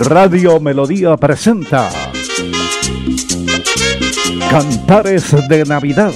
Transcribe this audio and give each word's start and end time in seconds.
Radio 0.00 0.58
Melodía 0.60 1.16
presenta 1.16 1.90
Cantares 4.50 5.34
de 5.48 5.64
Navidad. 5.64 6.12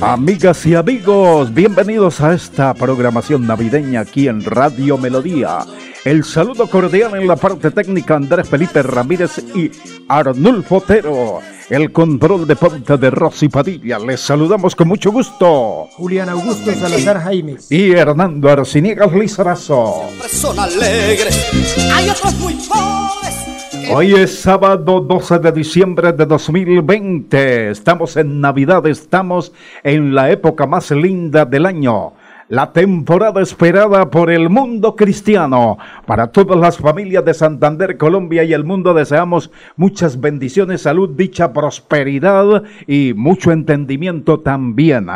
Amigas 0.00 0.66
y 0.66 0.74
amigos, 0.74 1.52
bienvenidos 1.52 2.20
a 2.20 2.34
esta 2.34 2.72
programación 2.74 3.46
navideña 3.46 4.00
aquí 4.00 4.28
en 4.28 4.44
Radio 4.44 4.96
Melodía. 4.96 5.58
El 6.04 6.22
saludo 6.22 6.68
cordial 6.68 7.16
en 7.16 7.26
la 7.26 7.36
parte 7.36 7.70
técnica 7.70 8.16
Andrés 8.16 8.48
Felipe 8.48 8.82
Ramírez 8.82 9.38
y 9.54 9.70
Arnulfo 10.06 10.76
Otero 10.76 11.40
el 11.70 11.92
control 11.92 12.46
de 12.46 12.56
pauta 12.56 12.96
de 12.96 13.10
Rosy 13.10 13.48
Padilla. 13.48 13.98
Les 13.98 14.20
saludamos 14.20 14.76
con 14.76 14.88
mucho 14.88 15.10
gusto. 15.10 15.88
Julián 15.92 16.28
Augusto 16.28 16.72
Salazar 16.72 17.20
Jaime. 17.20 17.56
Y 17.70 17.92
Hernando 17.92 18.50
Arciniegas 18.50 19.12
Lizarazo. 19.12 20.02
Son 20.28 20.58
alegres, 20.58 21.50
hay 21.92 22.08
otros 22.10 22.34
muy 22.34 22.54
pobres. 22.54 23.90
Hoy 23.90 24.14
es 24.14 24.38
sábado 24.38 25.00
12 25.00 25.38
de 25.38 25.52
diciembre 25.52 26.12
de 26.12 26.26
2020. 26.26 27.70
Estamos 27.70 28.16
en 28.16 28.40
Navidad, 28.40 28.86
estamos 28.86 29.52
en 29.82 30.14
la 30.14 30.30
época 30.30 30.66
más 30.66 30.90
linda 30.90 31.44
del 31.44 31.66
año 31.66 32.12
la 32.48 32.72
temporada 32.72 33.40
esperada 33.42 34.10
por 34.10 34.30
el 34.30 34.50
mundo 34.50 34.96
cristiano. 34.96 35.78
Para 36.06 36.28
todas 36.28 36.58
las 36.58 36.78
familias 36.78 37.24
de 37.24 37.34
Santander, 37.34 37.96
Colombia 37.96 38.44
y 38.44 38.52
el 38.52 38.64
mundo 38.64 38.94
deseamos 38.94 39.50
muchas 39.76 40.20
bendiciones, 40.20 40.82
salud, 40.82 41.10
dicha, 41.10 41.52
prosperidad 41.52 42.62
y 42.86 43.12
mucho 43.14 43.52
entendimiento 43.52 44.40
también. 44.40 45.08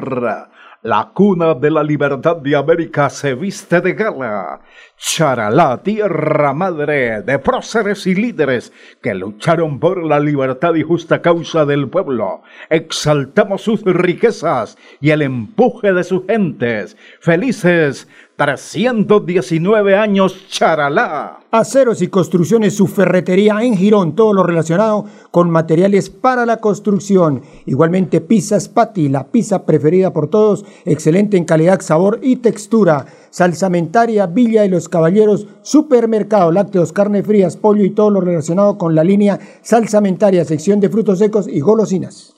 La 0.83 1.09
cuna 1.11 1.55
de 1.55 1.71
la 1.71 1.81
libertad 1.81 2.37
de 2.37 2.55
América 2.55 3.09
se 3.09 3.33
viste 3.33 3.81
de 3.81 3.93
gala. 3.93 4.61
Charalá, 4.95 5.81
tierra 5.81 6.53
madre 6.53 7.23
de 7.23 7.39
próceres 7.39 8.05
y 8.05 8.13
líderes 8.13 8.71
que 9.01 9.15
lucharon 9.15 9.79
por 9.79 10.03
la 10.03 10.19
libertad 10.19 10.75
y 10.75 10.83
justa 10.83 11.19
causa 11.23 11.65
del 11.65 11.89
pueblo. 11.89 12.43
Exaltamos 12.69 13.63
sus 13.63 13.81
riquezas 13.83 14.77
y 15.01 15.09
el 15.09 15.23
empuje 15.23 15.93
de 15.93 16.03
sus 16.03 16.27
gentes. 16.27 16.95
Felices 17.21 18.07
319 18.37 19.97
años 19.97 20.47
Charalá. 20.47 21.39
Aceros 21.49 22.03
y 22.03 22.07
construcciones, 22.07 22.75
su 22.75 22.85
ferretería 22.85 23.63
en 23.63 23.75
Girón, 23.75 24.13
todo 24.13 24.31
lo 24.31 24.43
relacionado 24.43 25.05
con 25.31 25.49
materiales 25.49 26.11
para 26.11 26.45
la 26.45 26.57
construcción. 26.57 27.41
Igualmente 27.65 28.21
Pizzas 28.21 28.69
Pati, 28.69 29.09
la 29.09 29.25
pizza 29.25 29.65
preferida 29.65 30.13
por 30.13 30.29
todos, 30.29 30.65
excelente 30.85 31.35
en 31.35 31.45
calidad, 31.45 31.81
sabor 31.81 32.19
y 32.21 32.35
textura. 32.35 33.07
Salsamentaria, 33.31 34.27
Villa 34.27 34.65
y 34.65 34.69
los 34.69 34.87
Caballeros, 34.87 35.47
supermercado, 35.63 36.51
lácteos, 36.51 36.93
carne 36.93 37.23
frías, 37.23 37.57
pollo 37.57 37.83
y 37.83 37.89
todo 37.89 38.11
lo 38.11 38.21
relacionado 38.21 38.77
con 38.77 38.93
la 38.93 39.03
línea 39.03 39.39
Salsamentaria, 39.63 40.45
sección 40.45 40.79
de 40.79 40.89
frutos 40.89 41.17
secos 41.17 41.47
y 41.47 41.59
golosinas. 41.59 42.36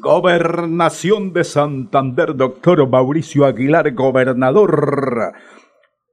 Gobernación 0.00 1.32
de 1.32 1.44
Santander, 1.44 2.36
doctor 2.36 2.88
Mauricio 2.88 3.44
Aguilar, 3.44 3.92
gobernador. 3.94 5.32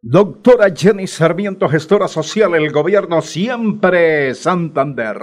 Doctora 0.02 0.72
Jenny 0.76 1.08
Sarmiento, 1.08 1.68
gestora 1.68 2.08
social, 2.08 2.54
el 2.54 2.72
gobierno 2.72 3.22
siempre 3.22 4.36
Santander. 4.36 5.18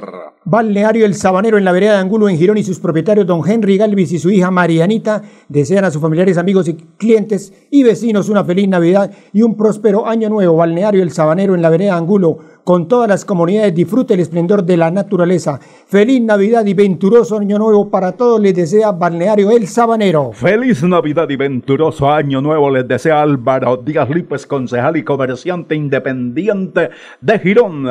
Balneario 0.45 1.07
El 1.07 1.15
Sabanero 1.15 1.57
en 1.57 1.65
la 1.65 1.71
vereda 1.71 1.93
de 1.93 1.99
Angulo 1.99 2.29
en 2.29 2.37
Girón 2.37 2.59
y 2.59 2.65
sus 2.65 2.81
propietarios 2.81 3.27
don 3.27 3.49
Henry 3.49 3.77
Galvis 3.77 4.11
y 4.11 4.19
su 4.19 4.31
hija 4.31 4.51
Marianita 4.51 5.23
desean 5.49 5.85
a 5.85 5.91
sus 5.93 6.03
familiares, 6.03 6.37
amigos 6.37 6.67
y 6.67 6.75
clientes 6.75 7.53
y 7.71 7.85
vecinos 7.85 8.29
una 8.29 8.45
feliz 8.45 8.69
Navidad 8.69 9.13
y 9.33 9.43
un 9.43 9.57
próspero 9.57 10.07
año 10.07 10.29
nuevo. 10.29 10.57
Balneario 10.57 11.03
El 11.03 11.13
Sabanero 11.13 11.55
en 11.55 11.63
la 11.63 11.71
vereda 11.71 11.93
de 11.93 11.99
Angulo 11.99 12.39
con 12.65 12.89
todas 12.89 13.09
las 13.09 13.25
comunidades 13.25 13.75
disfrute 13.75 14.15
el 14.15 14.21
esplendor 14.21 14.65
de 14.65 14.77
la 14.77 14.91
naturaleza. 14.91 15.59
Feliz 15.87 16.21
Navidad 16.21 16.65
y 16.67 16.75
venturoso 16.75 17.39
año 17.39 17.59
nuevo 17.59 17.91
para 17.91 18.13
todos 18.13 18.41
les 18.41 18.55
desea 18.55 18.93
Balneario 18.93 19.51
El 19.51 19.67
Sabanero. 19.67 20.33
Feliz 20.33 20.83
Navidad 20.83 21.29
y 21.29 21.37
venturoso 21.37 22.11
año 22.11 22.41
nuevo 22.41 22.71
les 22.71 22.87
desea 22.87 23.23
Álvaro 23.23 23.77
Díaz 23.77 24.09
Lípez, 24.11 24.47
concejal 24.47 24.97
y 24.97 25.05
comerciante 25.05 25.75
independiente 25.75 26.91
de 27.21 27.39
Girón. 27.39 27.87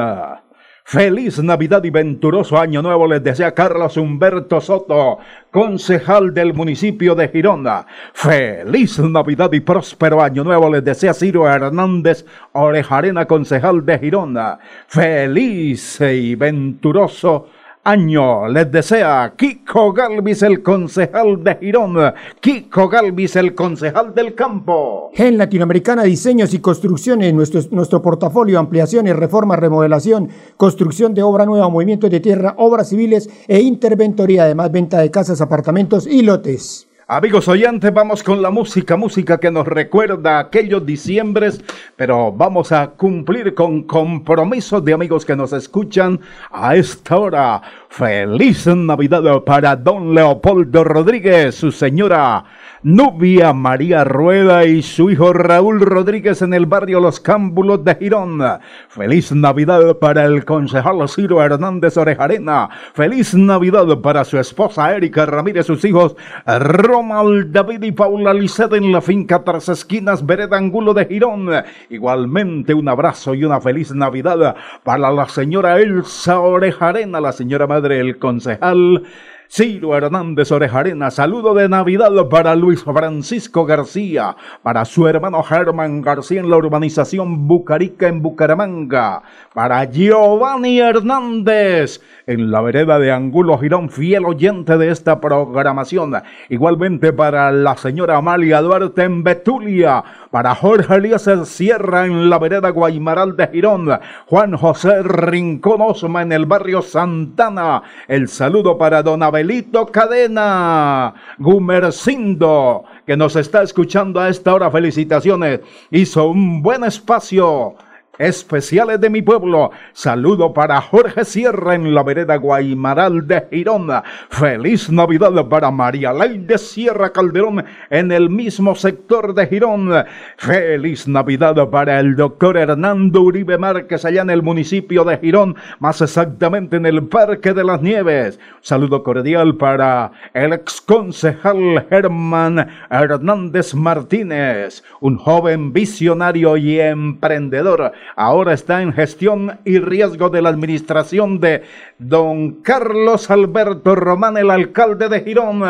Feliz 0.91 1.41
Navidad 1.41 1.81
y 1.85 1.89
venturoso 1.89 2.59
año 2.59 2.81
nuevo 2.81 3.07
les 3.07 3.23
desea 3.23 3.53
Carlos 3.53 3.95
Humberto 3.95 4.59
Soto, 4.59 5.19
concejal 5.49 6.33
del 6.33 6.53
municipio 6.53 7.15
de 7.15 7.29
Girona. 7.29 7.87
Feliz 8.11 8.99
Navidad 8.99 9.53
y 9.53 9.61
próspero 9.61 10.21
año 10.21 10.43
nuevo 10.43 10.69
les 10.69 10.83
desea 10.83 11.13
Ciro 11.13 11.47
Hernández 11.47 12.25
Orejarena, 12.51 13.25
concejal 13.25 13.85
de 13.85 13.99
Girona. 13.99 14.59
Feliz 14.87 16.01
y 16.01 16.35
venturoso 16.35 17.47
año 17.83 18.47
les 18.47 18.71
desea 18.71 19.33
Kiko 19.35 19.91
Galvis, 19.91 20.43
el 20.43 20.61
concejal 20.61 21.43
de 21.43 21.55
Girón, 21.55 21.95
Kiko 22.39 22.87
Galvis, 22.87 23.35
el 23.35 23.55
concejal 23.55 24.13
del 24.13 24.35
campo. 24.35 25.11
En 25.15 25.37
Latinoamericana, 25.37 26.03
diseños 26.03 26.53
y 26.53 26.59
construcciones, 26.59 27.33
nuestro, 27.33 27.61
nuestro 27.71 28.01
portafolio, 28.01 28.59
ampliaciones, 28.59 29.15
reforma, 29.15 29.55
remodelación, 29.55 30.29
construcción 30.57 31.13
de 31.13 31.23
obra 31.23 31.45
nueva, 31.45 31.69
movimiento 31.69 32.09
de 32.09 32.19
tierra, 32.19 32.55
obras 32.57 32.89
civiles 32.89 33.29
e 33.47 33.61
interventoría, 33.61 34.43
además 34.43 34.71
venta 34.71 34.99
de 34.99 35.09
casas, 35.09 35.41
apartamentos 35.41 36.05
y 36.05 36.21
lotes. 36.21 36.90
Amigos 37.13 37.49
oyentes, 37.49 37.93
vamos 37.93 38.23
con 38.23 38.41
la 38.41 38.51
música, 38.51 38.95
música 38.95 39.37
que 39.37 39.51
nos 39.51 39.67
recuerda 39.67 40.39
aquellos 40.39 40.85
diciembres, 40.85 41.61
pero 41.97 42.31
vamos 42.31 42.71
a 42.71 42.91
cumplir 42.91 43.53
con 43.53 43.83
compromisos 43.83 44.85
de 44.85 44.93
amigos 44.93 45.25
que 45.25 45.35
nos 45.35 45.51
escuchan 45.51 46.21
a 46.49 46.77
esta 46.77 47.17
hora. 47.17 47.61
Feliz 47.89 48.65
Navidad 48.65 49.43
para 49.43 49.75
don 49.75 50.15
Leopoldo 50.15 50.85
Rodríguez, 50.85 51.55
su 51.55 51.73
señora 51.73 52.45
Nubia 52.83 53.53
María 53.53 54.03
Rueda 54.03 54.65
y 54.65 54.81
su 54.81 55.11
hijo 55.11 55.33
Raúl 55.33 55.81
Rodríguez 55.81 56.41
en 56.41 56.55
el 56.55 56.65
barrio 56.65 56.99
Los 56.99 57.19
Cámbulos 57.19 57.83
de 57.83 57.93
Girón. 57.93 58.41
Feliz 58.87 59.31
Navidad 59.31 59.97
para 59.99 60.25
el 60.25 60.43
concejal 60.45 61.07
Ciro 61.07 61.43
Hernández 61.43 61.95
Orejarena. 61.97 62.69
Feliz 62.95 63.35
Navidad 63.35 63.85
para 63.99 64.23
su 64.23 64.39
esposa 64.39 64.95
Erika 64.95 65.27
Ramírez, 65.27 65.67
sus 65.67 65.85
hijos 65.85 66.15
Romal 66.47 67.51
David 67.51 67.83
y 67.83 67.91
Paula 67.91 68.33
Lisset 68.33 68.73
en 68.73 68.91
la 68.91 69.01
finca 69.01 69.43
Tras 69.43 69.69
Esquinas, 69.69 70.25
Vereda 70.25 70.57
Angulo 70.57 70.95
de 70.95 71.05
Girón. 71.05 71.51
Igualmente 71.91 72.73
un 72.73 72.89
abrazo 72.89 73.35
y 73.35 73.43
una 73.43 73.61
feliz 73.61 73.93
Navidad 73.93 74.55
para 74.83 75.11
la 75.11 75.29
señora 75.29 75.79
Elsa 75.79 76.39
Orejarena, 76.39 77.21
la 77.21 77.31
señora 77.31 77.67
madre 77.67 77.97
del 77.97 78.17
concejal. 78.17 79.03
Ciro 79.53 79.97
Hernández 79.97 80.49
Orejarena, 80.53 81.11
saludo 81.11 81.53
de 81.53 81.67
Navidad 81.67 82.09
para 82.29 82.55
Luis 82.55 82.85
Francisco 82.85 83.65
García, 83.65 84.37
para 84.63 84.85
su 84.85 85.09
hermano 85.09 85.43
Germán 85.43 86.01
García 86.01 86.39
en 86.39 86.49
la 86.49 86.55
urbanización 86.55 87.49
Bucarica 87.49 88.07
en 88.07 88.21
Bucaramanga, 88.21 89.23
para 89.53 89.83
Giovanni 89.83 90.79
Hernández 90.79 91.99
en 92.27 92.49
la 92.49 92.61
vereda 92.61 92.97
de 92.97 93.11
Angulo 93.11 93.57
Girón, 93.57 93.89
fiel 93.89 94.23
oyente 94.23 94.77
de 94.77 94.89
esta 94.89 95.19
programación. 95.19 96.13
Igualmente 96.47 97.11
para 97.11 97.51
la 97.51 97.75
señora 97.75 98.15
Amalia 98.15 98.61
Duarte 98.61 99.03
en 99.03 99.21
Betulia, 99.21 100.01
para 100.31 100.55
Jorge 100.55 100.95
Eliezer 100.95 101.45
Sierra 101.45 102.05
en 102.05 102.29
la 102.29 102.39
vereda 102.39 102.69
Guaymaral 102.69 103.35
de 103.35 103.47
Girón, 103.47 103.89
Juan 104.27 104.55
José 104.55 105.03
Rincón 105.03 105.81
Osma 105.81 106.21
en 106.21 106.31
el 106.31 106.45
barrio 106.45 106.81
Santana. 106.81 107.83
El 108.07 108.29
saludo 108.29 108.77
para 108.77 109.03
Don 109.03 109.21
Abelito 109.21 109.85
Cadena, 109.87 111.13
Gumercindo, 111.37 112.85
que 113.05 113.17
nos 113.17 113.35
está 113.35 113.61
escuchando 113.61 114.21
a 114.21 114.29
esta 114.29 114.55
hora. 114.55 114.71
Felicitaciones. 114.71 115.59
Hizo 115.91 116.29
un 116.29 116.61
buen 116.61 116.85
espacio 116.85 117.75
especiales 118.21 119.01
de 119.01 119.09
mi 119.09 119.21
pueblo. 119.21 119.71
Saludo 119.93 120.53
para 120.53 120.79
Jorge 120.79 121.25
Sierra 121.25 121.75
en 121.75 121.93
la 121.93 122.03
vereda 122.03 122.35
Guaymaral 122.35 123.27
de 123.27 123.47
Girón. 123.49 123.89
Feliz 124.29 124.89
Navidad 124.89 125.47
para 125.47 125.71
María 125.71 126.13
de 126.13 126.57
Sierra 126.57 127.11
Calderón 127.11 127.65
en 127.89 128.11
el 128.11 128.29
mismo 128.29 128.75
sector 128.75 129.33
de 129.33 129.47
Girón. 129.47 129.91
Feliz 130.37 131.07
Navidad 131.07 131.69
para 131.69 131.99
el 131.99 132.15
doctor 132.15 132.57
Hernando 132.57 133.21
Uribe 133.21 133.57
Márquez 133.57 134.05
allá 134.05 134.21
en 134.21 134.29
el 134.29 134.43
municipio 134.43 135.03
de 135.03 135.17
Girón, 135.17 135.55
más 135.79 136.01
exactamente 136.01 136.77
en 136.77 136.85
el 136.85 137.07
Parque 137.07 137.53
de 137.53 137.63
las 137.63 137.81
Nieves. 137.81 138.39
Saludo 138.61 139.03
cordial 139.03 139.55
para 139.55 140.11
el 140.33 140.53
ex 140.53 140.79
concejal 140.81 141.87
Germán 141.89 142.67
Hernández 142.89 143.73
Martínez, 143.73 144.83
un 144.99 145.17
joven 145.17 145.73
visionario 145.73 146.57
y 146.57 146.79
emprendedor. 146.79 147.93
Ahora 148.15 148.53
está 148.53 148.81
en 148.81 148.93
gestión 148.93 149.59
y 149.65 149.79
riesgo 149.79 150.29
de 150.29 150.41
la 150.41 150.49
administración 150.49 151.39
de 151.39 151.63
don 151.97 152.61
Carlos 152.61 153.29
Alberto 153.31 153.95
Román, 153.95 154.37
el 154.37 154.49
alcalde 154.49 155.09
de 155.09 155.21
Girón. 155.21 155.63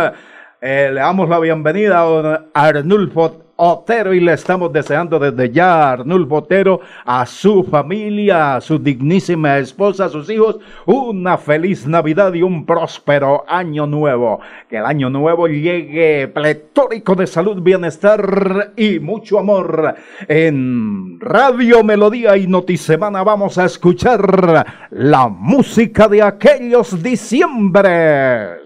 Eh, 0.62 0.90
le 0.94 1.00
damos 1.00 1.28
la 1.30 1.40
bienvenida 1.40 2.02
a 2.02 2.04
don 2.04 2.48
Arnulfo 2.54 3.51
Otero 3.64 4.12
y 4.12 4.20
le 4.20 4.34
estamos 4.34 4.74
deseando 4.74 5.20
desde 5.20 5.52
ya, 5.52 5.92
Arnulfo 5.92 6.38
Otero, 6.38 6.82
a 7.06 7.28
su 7.28 7.64
familia, 7.64 8.56
a 8.56 8.62
su 8.62 8.80
dignísima 8.80 9.60
esposa, 9.60 10.06
a 10.06 10.10
sus 10.10 10.28
hijos, 10.32 10.58
una 10.88 11.38
feliz 11.38 11.86
Navidad 11.86 12.34
y 12.34 12.42
un 12.42 12.66
próspero 12.66 13.46
año 13.48 13.86
nuevo. 13.86 14.40
Que 14.68 14.78
el 14.78 14.86
año 14.88 15.12
nuevo 15.12 15.48
llegue 15.48 16.28
pletórico 16.30 17.14
de 17.14 17.28
salud, 17.28 17.62
bienestar 17.62 18.74
y 18.76 19.00
mucho 19.00 19.38
amor. 19.38 19.94
En 20.28 21.20
Radio 21.20 21.84
Melodía 21.84 22.38
y 22.38 22.48
Notisemana 22.48 23.22
vamos 23.22 23.60
a 23.60 23.66
escuchar 23.66 24.66
la 24.90 25.28
música 25.28 26.08
de 26.08 26.24
aquellos 26.24 27.04
diciembres. 27.04 28.62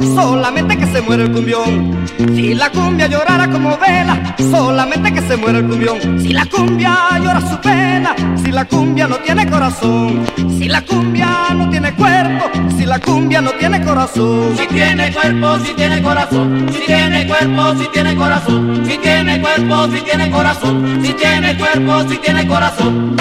Solamente 0.00 0.76
que 0.76 0.86
se 0.86 1.00
muere 1.02 1.24
el 1.24 1.32
cumbión. 1.32 2.06
Si 2.34 2.54
la 2.54 2.70
cumbia 2.70 3.06
llorara 3.06 3.48
como 3.50 3.76
vela, 3.78 4.34
solamente 4.50 5.12
que 5.12 5.22
se 5.22 5.36
muere 5.36 5.58
el 5.58 5.68
cumbión. 5.68 6.20
Si 6.20 6.32
la 6.32 6.46
cumbia 6.46 7.18
llora 7.18 7.40
su 7.40 7.60
pena, 7.60 8.14
si 8.42 8.50
la 8.52 8.64
cumbia 8.64 9.06
no 9.06 9.16
tiene 9.16 9.48
corazón, 9.48 10.24
si 10.58 10.68
la 10.68 10.82
cumbia 10.82 11.50
no 11.54 11.70
tiene 11.70 11.92
cuerpo, 11.94 12.50
si 12.76 12.84
la 12.86 12.98
cumbia 12.98 13.40
no 13.40 13.50
tiene 13.52 13.84
corazón. 13.84 14.56
Si 14.56 14.66
tiene 14.66 15.12
cuerpo, 15.12 15.58
si 15.64 15.74
tiene 15.74 16.02
corazón, 16.02 16.66
si 16.72 16.86
tiene 16.86 17.26
cuerpo, 17.26 17.74
si 17.74 17.88
tiene 17.92 18.16
corazón, 18.16 18.82
si 18.86 18.98
tiene 18.98 19.40
cuerpo, 19.40 19.86
si 19.88 20.00
tiene 20.00 20.30
corazón, 20.30 21.00
si 21.02 21.12
tiene 21.14 21.56
cuerpo, 21.56 22.08
si 22.08 22.16
tiene 22.18 22.46
corazón. 22.46 23.16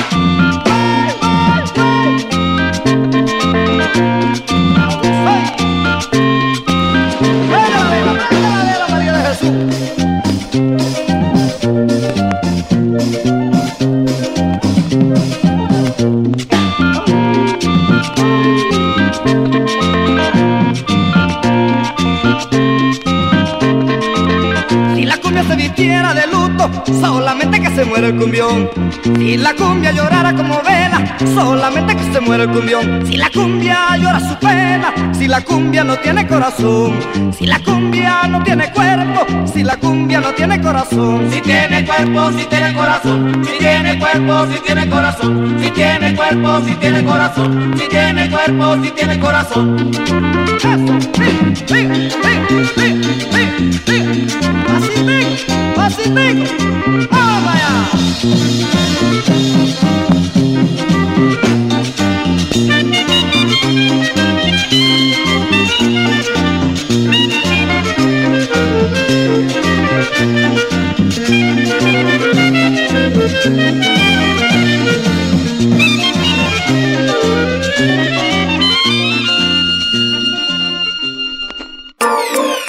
Si 29.04 29.38
la 29.38 29.54
cumbia 29.54 29.92
llorara 29.92 30.34
como 30.34 30.62
vela, 30.62 31.18
solamente 31.34 31.96
que 31.96 32.04
se 32.12 32.20
muere 32.20 32.44
el 32.44 32.50
cumbión. 32.50 33.06
Si 33.06 33.18
la 33.18 33.30
cumbia 33.30 33.98
llora 33.98 34.20
su 34.20 34.36
pena, 34.40 34.94
si 35.14 35.28
la 35.28 35.42
cumbia 35.42 35.84
no 35.84 35.98
tiene 35.98 36.28
corazón, 36.28 36.94
si 37.38 37.46
la 37.46 37.60
cumbia 37.60 38.28
no 38.30 38.44
tiene 38.44 38.72
cuerpo, 38.72 39.26
si 39.52 39.64
la 39.64 39.78
cumbia 39.78 40.22
no 40.22 40.34
tiene 40.34 40.62
corazón. 40.62 41.30
Si 41.32 41.42
tiene 41.42 41.86
cuerpo, 41.86 42.32
si 42.32 42.46
tiene 42.46 42.74
corazón, 42.74 43.46
si 43.46 43.58
tiene 43.60 44.00
cuerpo, 44.00 44.48
si 44.52 44.60
tiene 44.60 44.90
corazón, 44.90 45.58
si 45.62 45.70
tiene 45.72 46.16
cuerpo, 46.16 46.62
si 46.66 46.76
tiene 46.76 47.04
corazón, 47.04 47.74
si 47.78 47.88
tiene 47.88 48.30
cuerpo, 48.30 48.84
si 48.84 48.92
tiene 48.92 49.20
corazón. 49.20 49.92
Así 55.78 56.04
¡Vamos 57.12 57.54
allá! 57.54 58.03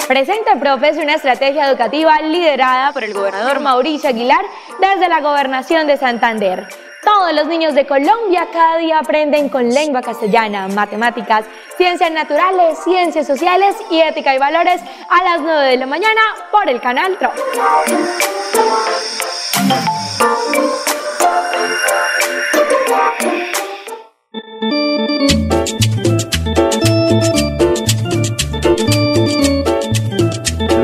Presenta 0.07 0.55
Profe 0.59 0.89
es 0.89 0.97
una 0.97 1.15
estrategia 1.15 1.67
educativa 1.67 2.21
liderada 2.21 2.93
por 2.93 3.03
el 3.03 3.13
gobernador 3.13 3.59
Mauricio 3.59 4.09
Aguilar 4.09 4.45
desde 4.93 5.09
la 5.09 5.21
gobernación 5.21 5.87
de 5.87 5.97
Santander. 5.97 6.67
Todos 7.03 7.33
los 7.33 7.47
niños 7.47 7.73
de 7.73 7.85
Colombia 7.85 8.47
cada 8.51 8.77
día 8.77 8.99
aprenden 8.99 9.49
con 9.49 9.69
lengua 9.69 10.01
castellana, 10.01 10.67
matemáticas, 10.67 11.45
ciencias 11.77 12.11
naturales, 12.11 12.77
ciencias 12.83 13.25
sociales 13.25 13.75
y 13.89 14.01
ética 14.01 14.35
y 14.35 14.37
valores 14.37 14.81
a 15.09 15.23
las 15.23 15.41
9 15.41 15.67
de 15.69 15.77
la 15.77 15.85
mañana 15.87 16.21
por 16.51 16.69
el 16.69 16.79
canal 16.79 17.17
TRO. 17.17 17.31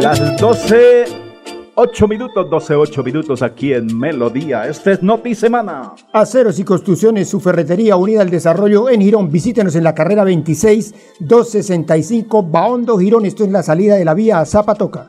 Las 0.01 0.37
12, 0.37 1.30
8 1.75 2.07
minutos, 2.07 2.49
12, 2.49 2.75
8 2.75 3.03
minutos 3.03 3.41
aquí 3.41 3.73
en 3.73 3.97
Melodía. 3.97 4.67
Este 4.67 4.91
es 4.93 5.03
Noti 5.03 5.33
Semana. 5.33 5.93
Aceros 6.11 6.59
y 6.59 6.65
Construcciones, 6.65 7.29
su 7.29 7.39
ferretería 7.39 7.95
unida 7.95 8.21
al 8.21 8.29
desarrollo 8.29 8.89
en 8.89 9.01
Girón. 9.01 9.31
Visítenos 9.31 9.75
en 9.75 9.85
la 9.85 9.95
carrera 9.95 10.25
26, 10.25 10.93
265, 11.21 12.43
Baondo, 12.43 12.97
Girón. 12.97 13.25
Esto 13.25 13.45
es 13.45 13.51
la 13.51 13.63
salida 13.63 13.95
de 13.95 14.03
la 14.03 14.13
vía 14.13 14.39
a 14.39 14.45
Zapatoca. 14.45 15.07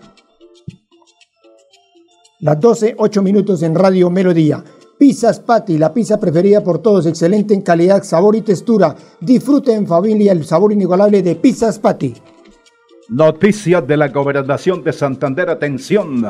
Las 2.38 2.60
12, 2.60 2.94
8 2.96 3.22
minutos 3.22 3.62
en 3.64 3.74
Radio 3.74 4.08
Melodía. 4.08 4.62
Pizzas 4.98 5.40
Patty, 5.40 5.78
la 5.78 5.92
pizza 5.92 6.20
preferida 6.20 6.62
por 6.62 6.78
todos, 6.78 7.06
excelente 7.06 7.54
en 7.54 7.62
calidad, 7.62 8.04
sabor 8.04 8.36
y 8.36 8.42
textura. 8.42 8.94
Disfruten 9.20 9.78
en 9.78 9.86
familia 9.88 10.30
el 10.30 10.44
sabor 10.44 10.72
inigualable 10.72 11.22
de 11.22 11.34
Pizzas 11.34 11.80
Patty. 11.80 12.14
Noticias 13.08 13.86
de 13.86 13.96
la 13.96 14.08
Gobernación 14.08 14.84
de 14.84 14.92
Santander. 14.92 15.50
Atención, 15.50 16.24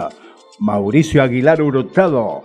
Mauricio 0.59 1.23
Aguilar 1.23 1.61
Hurtado. 1.61 2.43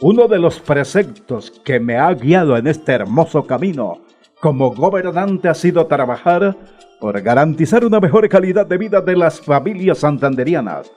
Uno 0.00 0.28
de 0.28 0.38
los 0.38 0.60
preceptos 0.60 1.50
que 1.64 1.80
me 1.80 1.96
ha 1.96 2.12
guiado 2.12 2.56
en 2.56 2.66
este 2.66 2.92
hermoso 2.92 3.46
camino 3.46 4.02
como 4.40 4.74
gobernante 4.74 5.48
ha 5.48 5.54
sido 5.54 5.86
trabajar 5.86 6.56
por 7.00 7.18
garantizar 7.22 7.84
una 7.84 7.98
mejor 7.98 8.28
calidad 8.28 8.66
de 8.66 8.76
vida 8.76 9.00
de 9.00 9.16
las 9.16 9.40
familias 9.40 9.98
santanderianas. 9.98 10.92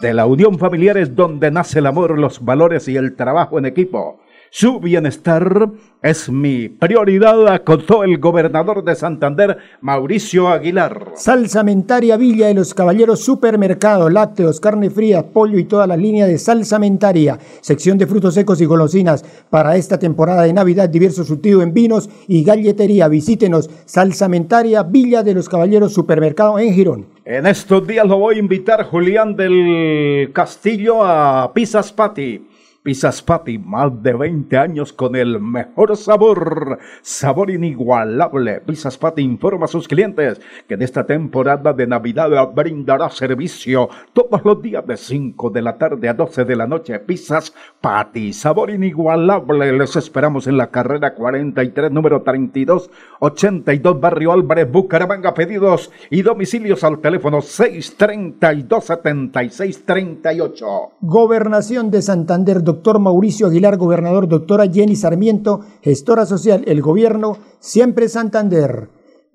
De 0.00 0.14
la 0.14 0.24
unión 0.26 0.58
familiar 0.58 0.96
es 0.96 1.14
donde 1.14 1.50
nace 1.50 1.80
el 1.80 1.86
amor, 1.86 2.18
los 2.18 2.42
valores 2.42 2.88
y 2.88 2.96
el 2.96 3.14
trabajo 3.16 3.58
en 3.58 3.66
equipo 3.66 4.20
Su 4.58 4.80
bienestar 4.80 5.68
es 6.00 6.30
mi 6.30 6.70
prioridad, 6.70 7.46
acotó 7.46 8.04
el 8.04 8.16
gobernador 8.16 8.82
de 8.84 8.94
Santander, 8.94 9.58
Mauricio 9.82 10.48
Aguilar. 10.48 11.12
Salsamentaria 11.14 12.16
Villa 12.16 12.46
de 12.46 12.54
los 12.54 12.72
Caballeros 12.72 13.20
Supermercado, 13.20 14.08
lácteos, 14.08 14.58
carne 14.58 14.88
fría, 14.88 15.26
pollo 15.26 15.58
y 15.58 15.64
toda 15.64 15.86
la 15.86 15.98
línea 15.98 16.26
de 16.26 16.38
salsamentaria. 16.38 17.38
Sección 17.60 17.98
de 17.98 18.06
frutos 18.06 18.32
secos 18.32 18.58
y 18.62 18.64
golosinas. 18.64 19.26
Para 19.50 19.76
esta 19.76 19.98
temporada 19.98 20.44
de 20.44 20.54
Navidad, 20.54 20.88
diverso 20.88 21.22
surtido 21.22 21.60
en 21.60 21.74
vinos 21.74 22.08
y 22.26 22.42
galletería. 22.42 23.08
Visítenos, 23.08 23.68
Salsamentaria 23.84 24.82
Villa 24.84 25.22
de 25.22 25.34
los 25.34 25.50
Caballeros 25.50 25.92
Supermercado 25.92 26.58
en 26.58 26.72
Girón. 26.72 27.06
En 27.26 27.46
estos 27.46 27.86
días 27.86 28.06
lo 28.06 28.16
voy 28.16 28.36
a 28.36 28.38
invitar 28.38 28.84
Julián 28.84 29.36
del 29.36 30.30
Castillo 30.32 31.04
a 31.04 31.52
Pizzas 31.52 31.92
Patty 31.92 32.55
Pizzas 32.86 33.20
Papi, 33.20 33.58
más 33.58 34.00
de 34.00 34.12
20 34.12 34.56
años 34.56 34.92
con 34.92 35.16
el 35.16 35.40
mejor 35.40 35.96
sabor, 35.96 36.78
sabor 37.02 37.50
inigualable. 37.50 38.60
Pizzas 38.60 38.96
Papi 38.96 39.22
informa 39.22 39.64
a 39.64 39.66
sus 39.68 39.88
clientes 39.88 40.40
que 40.68 40.74
en 40.74 40.82
esta 40.82 41.04
temporada 41.04 41.72
de 41.72 41.84
Navidad 41.88 42.30
brindará 42.54 43.10
servicio 43.10 43.88
todos 44.12 44.40
los 44.44 44.62
días 44.62 44.86
de 44.86 44.96
5 44.96 45.50
de 45.50 45.62
la 45.62 45.76
tarde 45.76 46.08
a 46.08 46.14
12 46.14 46.44
de 46.44 46.54
la 46.54 46.68
noche. 46.68 47.00
Pizzas 47.00 47.52
Papi, 47.80 48.32
sabor 48.32 48.70
inigualable. 48.70 49.72
Les 49.72 49.96
esperamos 49.96 50.46
en 50.46 50.56
la 50.56 50.70
carrera 50.70 51.12
43, 51.12 51.90
número 51.90 52.22
32, 52.22 52.88
82, 53.18 54.00
Barrio 54.00 54.30
Álvarez, 54.30 54.70
Bucaramanga. 54.70 55.34
Pedidos 55.34 55.90
y 56.08 56.22
domicilios 56.22 56.84
al 56.84 57.00
teléfono 57.00 57.40
632 57.40 58.84
76 58.84 59.84
38. 59.84 60.66
Gobernación 61.00 61.90
de 61.90 62.00
Santander, 62.00 62.62
doctor 62.62 62.75
Mauricio 62.98 63.46
Aguilar, 63.46 63.76
gobernador, 63.76 64.28
doctora 64.28 64.66
Jenny 64.66 64.96
Sarmiento, 64.96 65.60
gestora 65.82 66.26
social, 66.26 66.62
el 66.66 66.82
gobierno, 66.82 67.38
siempre 67.58 68.08
Santander. 68.08 68.88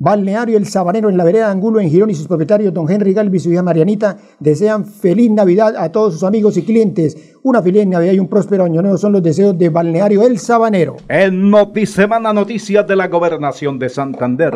Balneario 0.03 0.57
El 0.57 0.65
Sabanero 0.65 1.10
en 1.10 1.17
la 1.17 1.24
vereda 1.24 1.51
Angulo 1.51 1.79
en 1.79 1.88
Girón 1.88 2.10
y 2.10 2.15
sus 2.15 2.27
propietarios, 2.27 2.74
don 2.74 2.89
Henry 2.89 3.13
Galvis 3.13 3.43
y 3.43 3.45
su 3.45 3.51
hija 3.51 3.62
Marianita, 3.62 4.17
desean 4.39 4.83
feliz 4.83 5.29
Navidad 5.29 5.75
a 5.77 5.91
todos 5.91 6.13
sus 6.13 6.24
amigos 6.24 6.57
y 6.57 6.63
clientes. 6.63 7.38
Una 7.43 7.62
feliz 7.62 7.86
Navidad 7.86 8.13
y 8.13 8.19
un 8.19 8.27
próspero 8.27 8.63
año 8.63 8.81
nuevo 8.81 8.98
son 8.98 9.12
los 9.12 9.21
deseos 9.21 9.55
de 9.60 9.69
Balneario 9.69 10.25
El 10.25 10.39
Sabanero. 10.39 10.98
En 11.07 11.51
Notisemana 11.51 12.33
Noticias 12.33 12.88
de 12.88 12.95
la 12.95 13.10
Gobernación 13.10 13.77
de 13.77 13.89
Santander. 13.89 14.55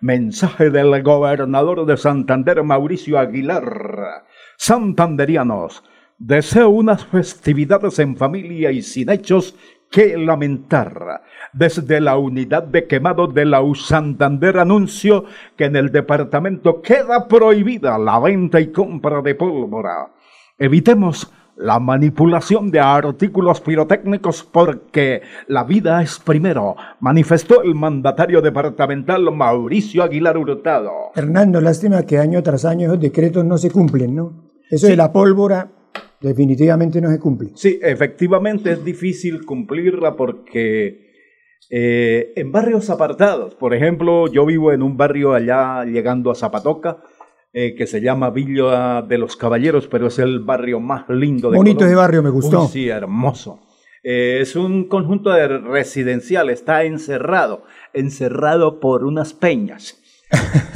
Mensaje 0.00 0.70
del 0.70 1.02
gobernador 1.02 1.84
de 1.84 1.98
Santander, 1.98 2.62
Mauricio 2.62 3.18
Aguilar. 3.18 4.24
Santanderianos, 4.56 5.82
Deseo 6.20 6.68
unas 6.68 7.06
festividades 7.06 7.98
en 7.98 8.14
familia 8.14 8.70
y 8.70 8.82
sin 8.82 9.08
hechos 9.08 9.56
que 9.90 10.18
lamentar. 10.18 11.22
Desde 11.54 11.98
la 11.98 12.18
unidad 12.18 12.64
de 12.64 12.86
quemado 12.86 13.26
de 13.26 13.46
la 13.46 13.62
Santander 13.74 14.58
anuncio 14.58 15.24
que 15.56 15.64
en 15.64 15.76
el 15.76 15.90
departamento 15.90 16.82
queda 16.82 17.26
prohibida 17.26 17.96
la 17.96 18.18
venta 18.18 18.60
y 18.60 18.66
compra 18.66 19.22
de 19.22 19.34
pólvora. 19.34 20.10
Evitemos 20.58 21.32
la 21.56 21.80
manipulación 21.80 22.70
de 22.70 22.80
artículos 22.80 23.62
pirotécnicos 23.62 24.42
porque 24.42 25.22
la 25.48 25.64
vida 25.64 26.02
es 26.02 26.18
primero, 26.18 26.76
manifestó 27.00 27.62
el 27.62 27.74
mandatario 27.74 28.42
departamental 28.42 29.34
Mauricio 29.34 30.02
Aguilar 30.02 30.36
Hurtado. 30.36 31.12
Hernando, 31.14 31.62
lástima 31.62 32.02
que 32.02 32.18
año 32.18 32.42
tras 32.42 32.66
año 32.66 32.88
esos 32.88 33.00
decretos 33.00 33.42
no 33.42 33.56
se 33.56 33.70
cumplen, 33.70 34.14
¿no? 34.14 34.50
Eso 34.70 34.86
de 34.86 34.96
la 34.96 35.10
pólvora 35.12 35.79
definitivamente 36.20 37.00
no 37.00 37.10
se 37.10 37.18
cumple. 37.18 37.50
Sí, 37.54 37.78
efectivamente 37.82 38.72
es 38.72 38.84
difícil 38.84 39.44
cumplirla 39.44 40.16
porque 40.16 41.10
eh, 41.70 42.32
en 42.36 42.52
barrios 42.52 42.90
apartados, 42.90 43.54
por 43.54 43.74
ejemplo, 43.74 44.26
yo 44.26 44.44
vivo 44.44 44.72
en 44.72 44.82
un 44.82 44.96
barrio 44.96 45.34
allá 45.34 45.84
llegando 45.84 46.30
a 46.30 46.34
Zapatoca, 46.34 46.98
eh, 47.52 47.74
que 47.74 47.86
se 47.86 48.00
llama 48.00 48.30
Villa 48.30 49.02
de 49.02 49.18
los 49.18 49.36
Caballeros, 49.36 49.88
pero 49.88 50.06
es 50.06 50.18
el 50.18 50.40
barrio 50.40 50.78
más 50.78 51.08
lindo 51.08 51.50
de 51.50 51.56
Bonito 51.56 51.84
ese 51.84 51.94
barrio, 51.94 52.22
me 52.22 52.30
gustó. 52.30 52.66
sí, 52.68 52.88
hermoso. 52.88 53.60
Eh, 54.02 54.38
es 54.40 54.56
un 54.56 54.88
conjunto 54.88 55.30
de 55.30 55.46
residencial, 55.58 56.48
está 56.48 56.84
encerrado, 56.84 57.64
encerrado 57.92 58.80
por 58.80 59.04
unas 59.04 59.34
peñas. 59.34 59.99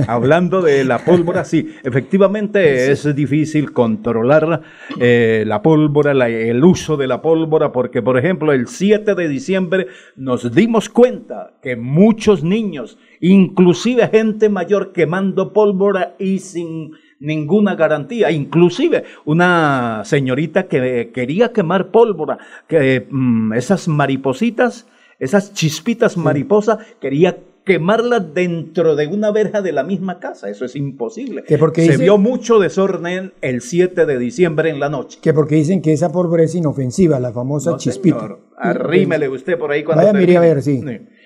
Hablando 0.08 0.62
de 0.62 0.84
la 0.84 0.99
pólvora, 0.99 1.44
sí, 1.44 1.75
efectivamente 1.84 2.90
es 2.90 3.14
difícil 3.14 3.73
controlar 3.73 4.62
eh, 5.00 5.44
la 5.46 5.62
pólvora, 5.62 6.12
el 6.28 6.64
uso 6.64 6.96
de 6.96 7.06
la 7.06 7.23
pólvora, 7.23 7.73
porque 7.73 8.02
por 8.02 8.18
ejemplo 8.18 8.52
el 8.52 8.66
7 8.66 9.14
de 9.14 9.28
diciembre 9.28 9.87
nos 10.16 10.52
dimos 10.54 10.88
cuenta 10.88 11.54
que 11.62 11.76
muchos 11.76 12.42
niños, 12.42 12.99
inclusive 13.20 14.08
gente 14.08 14.49
mayor 14.49 14.92
quemando 14.92 15.52
pólvora 15.52 16.16
y 16.18 16.40
sin 16.40 16.92
ninguna 17.20 17.76
garantía, 17.76 18.30
inclusive 18.30 19.04
una 19.25 20.02
señorita 20.04 20.64
que 20.64 21.11
quería 21.14 21.52
quemar 21.52 21.90
pólvora, 21.90 22.38
que 22.68 23.06
mm, 23.08 23.52
esas 23.54 23.88
maripositas, 23.88 24.88
esas 25.18 25.54
chispitas 25.54 26.16
mariposa, 26.16 26.78
quería 27.00 27.38
quemarla 27.64 28.21
dentro 28.21 28.94
de 28.94 29.06
una 29.06 29.30
verja 29.30 29.62
de 29.62 29.73
la 29.73 29.83
misma 29.83 30.21
casa. 30.21 30.49
Eso 30.49 30.64
es 30.64 30.76
imposible. 30.76 31.44
Que 31.44 31.59
porque 31.59 31.85
Se 31.87 31.97
vio 31.97 32.18
mucho 32.18 32.59
desorden 32.59 33.33
el 33.40 33.62
7 33.62 34.06
de 34.06 34.18
diciembre 34.18 34.71
en 34.71 34.80
la 34.80 34.88
noche. 34.88 35.18
Que 35.23 35.33
porque 35.33 35.56
dicen 35.56 35.80
que 35.80 35.92
esa 35.92 36.11
es 36.38 36.54
inofensiva, 36.54 37.18
la 37.18 37.33
famosa 37.33 37.76
chispita. 37.76 38.37
Arrímele 38.56 39.28
usted 39.28 39.59
por 39.59 39.73
ahí 39.73 39.83
cuando 39.83 40.04
Vaya, 40.04 40.18
mire 40.18 40.37
a 40.37 40.40
ver, 40.40 40.62
sí. 40.62 40.83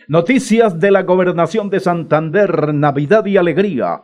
Noticias 0.06 0.80
de 0.80 0.90
la 0.90 1.02
gobernación 1.02 1.68
de 1.68 1.80
Santander, 1.80 2.72
Navidad 2.72 3.26
y 3.26 3.36
Alegría. 3.36 4.00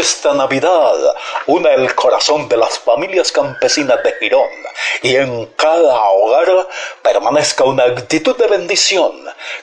esta 0.00 0.32
Navidad 0.32 0.94
una 1.46 1.74
el 1.74 1.94
corazón 1.94 2.48
de 2.48 2.56
las 2.56 2.78
familias 2.78 3.30
campesinas 3.30 4.02
de 4.02 4.14
Girón 4.18 4.48
y 5.02 5.14
en 5.14 5.46
cada 5.56 6.08
hogar 6.08 6.68
permanezca 7.02 7.64
una 7.64 7.84
actitud 7.84 8.34
de 8.36 8.46
bendición. 8.46 9.12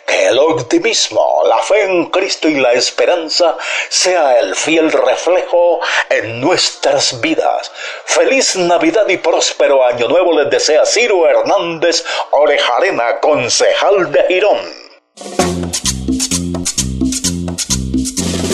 Que 0.05 0.27
el 0.27 0.37
optimismo, 0.37 1.43
la 1.47 1.57
fe 1.57 1.85
en 1.85 2.05
Cristo 2.11 2.47
y 2.47 2.55
la 2.55 2.73
esperanza 2.73 3.57
sea 3.89 4.39
el 4.39 4.55
fiel 4.55 4.91
reflejo 4.91 5.79
en 6.09 6.39
nuestras 6.39 7.19
vidas. 7.19 7.71
Feliz 8.05 8.55
Navidad 8.57 9.09
y 9.09 9.17
próspero 9.17 9.83
Año 9.83 10.07
Nuevo 10.07 10.39
les 10.39 10.51
desea 10.51 10.85
Ciro 10.85 11.27
Hernández 11.27 12.05
Orejarena, 12.31 13.19
concejal 13.19 14.11
de 14.11 14.23
Girón. 14.27 16.36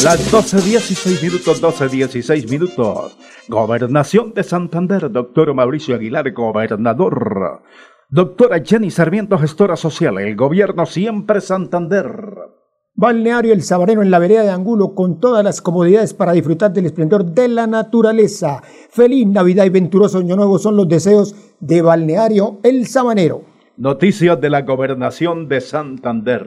Las 0.03 0.33
12.16 0.33 1.23
minutos, 1.23 1.63
12.16 1.63 2.49
minutos. 2.49 3.17
Gobernación 3.47 4.33
de 4.33 4.43
Santander, 4.43 5.09
doctor 5.09 5.53
Mauricio 5.53 5.95
Aguilar, 5.95 6.29
gobernador. 6.33 7.61
Doctora 8.09 8.61
Jenny 8.61 8.91
Sarmiento, 8.91 9.37
gestora 9.37 9.77
social, 9.77 10.17
el 10.19 10.35
gobierno 10.35 10.85
siempre 10.85 11.39
Santander. 11.39 12.05
Balneario 12.95 13.53
El 13.53 13.63
Sabanero 13.63 14.01
en 14.01 14.11
la 14.11 14.19
vereda 14.19 14.43
de 14.43 14.49
Angulo 14.49 14.93
con 14.93 15.21
todas 15.21 15.41
las 15.41 15.61
comodidades 15.61 16.13
para 16.13 16.33
disfrutar 16.33 16.73
del 16.73 16.87
esplendor 16.87 17.23
de 17.23 17.47
la 17.47 17.65
naturaleza. 17.65 18.61
Feliz 18.89 19.25
Navidad 19.25 19.63
y 19.63 19.69
venturoso 19.69 20.17
Año 20.17 20.35
Nuevo 20.35 20.59
son 20.59 20.75
los 20.75 20.89
deseos 20.89 21.33
de 21.61 21.81
Balneario 21.81 22.59
El 22.63 22.87
Sabanero. 22.87 23.45
Noticias 23.77 24.39
de 24.41 24.49
la 24.49 24.63
Gobernación 24.63 25.47
de 25.47 25.61
Santander. 25.61 26.45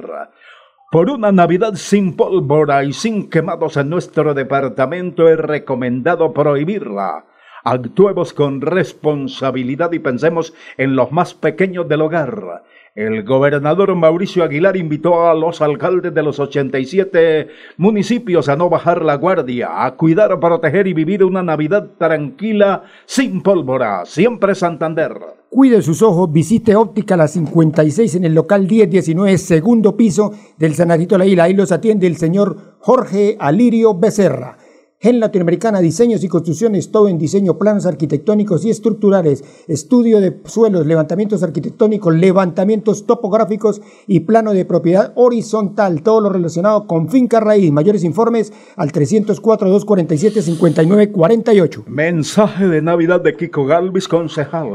Por 0.96 1.10
una 1.10 1.30
Navidad 1.30 1.74
sin 1.74 2.16
pólvora 2.16 2.82
y 2.82 2.94
sin 2.94 3.28
quemados 3.28 3.76
en 3.76 3.90
nuestro 3.90 4.32
departamento 4.32 5.28
es 5.28 5.36
recomendado 5.36 6.32
prohibirla. 6.32 7.26
Actuemos 7.64 8.32
con 8.32 8.62
responsabilidad 8.62 9.92
y 9.92 9.98
pensemos 9.98 10.54
en 10.78 10.96
los 10.96 11.12
más 11.12 11.34
pequeños 11.34 11.86
del 11.86 12.00
hogar. 12.00 12.62
El 12.96 13.24
gobernador 13.24 13.94
Mauricio 13.94 14.42
Aguilar 14.42 14.74
invitó 14.74 15.28
a 15.28 15.34
los 15.34 15.60
alcaldes 15.60 16.14
de 16.14 16.22
los 16.22 16.40
87 16.40 17.46
municipios 17.76 18.48
a 18.48 18.56
no 18.56 18.70
bajar 18.70 19.04
la 19.04 19.16
guardia, 19.16 19.84
a 19.84 19.94
cuidar, 19.96 20.40
proteger 20.40 20.86
y 20.86 20.94
vivir 20.94 21.22
una 21.22 21.42
Navidad 21.42 21.90
tranquila, 21.98 22.84
sin 23.04 23.42
pólvora, 23.42 24.06
siempre 24.06 24.54
Santander. 24.54 25.12
Cuide 25.50 25.82
sus 25.82 26.00
ojos, 26.00 26.32
visite 26.32 26.74
Óptica 26.74 27.18
La 27.18 27.28
56 27.28 28.14
en 28.14 28.24
el 28.24 28.34
local 28.34 28.62
1019, 28.66 29.36
segundo 29.36 29.94
piso 29.94 30.32
del 30.56 30.74
Sanadito 30.74 31.18
La 31.18 31.26
Isla. 31.26 31.44
Ahí 31.44 31.52
los 31.52 31.72
atiende 31.72 32.06
el 32.06 32.16
señor 32.16 32.76
Jorge 32.78 33.36
Alirio 33.38 33.92
Becerra. 33.92 34.56
Gen 34.98 35.20
Latinoamericana, 35.20 35.80
diseños 35.80 36.24
y 36.24 36.28
construcciones, 36.28 36.90
todo 36.90 37.08
en 37.08 37.18
diseño, 37.18 37.58
planos 37.58 37.84
arquitectónicos 37.84 38.64
y 38.64 38.70
estructurales, 38.70 39.44
estudio 39.68 40.20
de 40.20 40.40
suelos, 40.46 40.86
levantamientos 40.86 41.42
arquitectónicos, 41.42 42.14
levantamientos 42.14 43.04
topográficos 43.04 43.82
y 44.06 44.20
plano 44.20 44.54
de 44.54 44.64
propiedad 44.64 45.12
horizontal, 45.14 46.00
todo 46.02 46.22
lo 46.22 46.30
relacionado 46.30 46.86
con 46.86 47.10
finca 47.10 47.40
raíz. 47.40 47.70
Mayores 47.72 48.04
informes 48.04 48.54
al 48.76 48.90
304-247-5948. 48.90 51.84
Mensaje 51.86 52.66
de 52.66 52.80
Navidad 52.80 53.20
de 53.20 53.36
Kiko 53.36 53.66
Galvis, 53.66 54.08
concejal. 54.08 54.70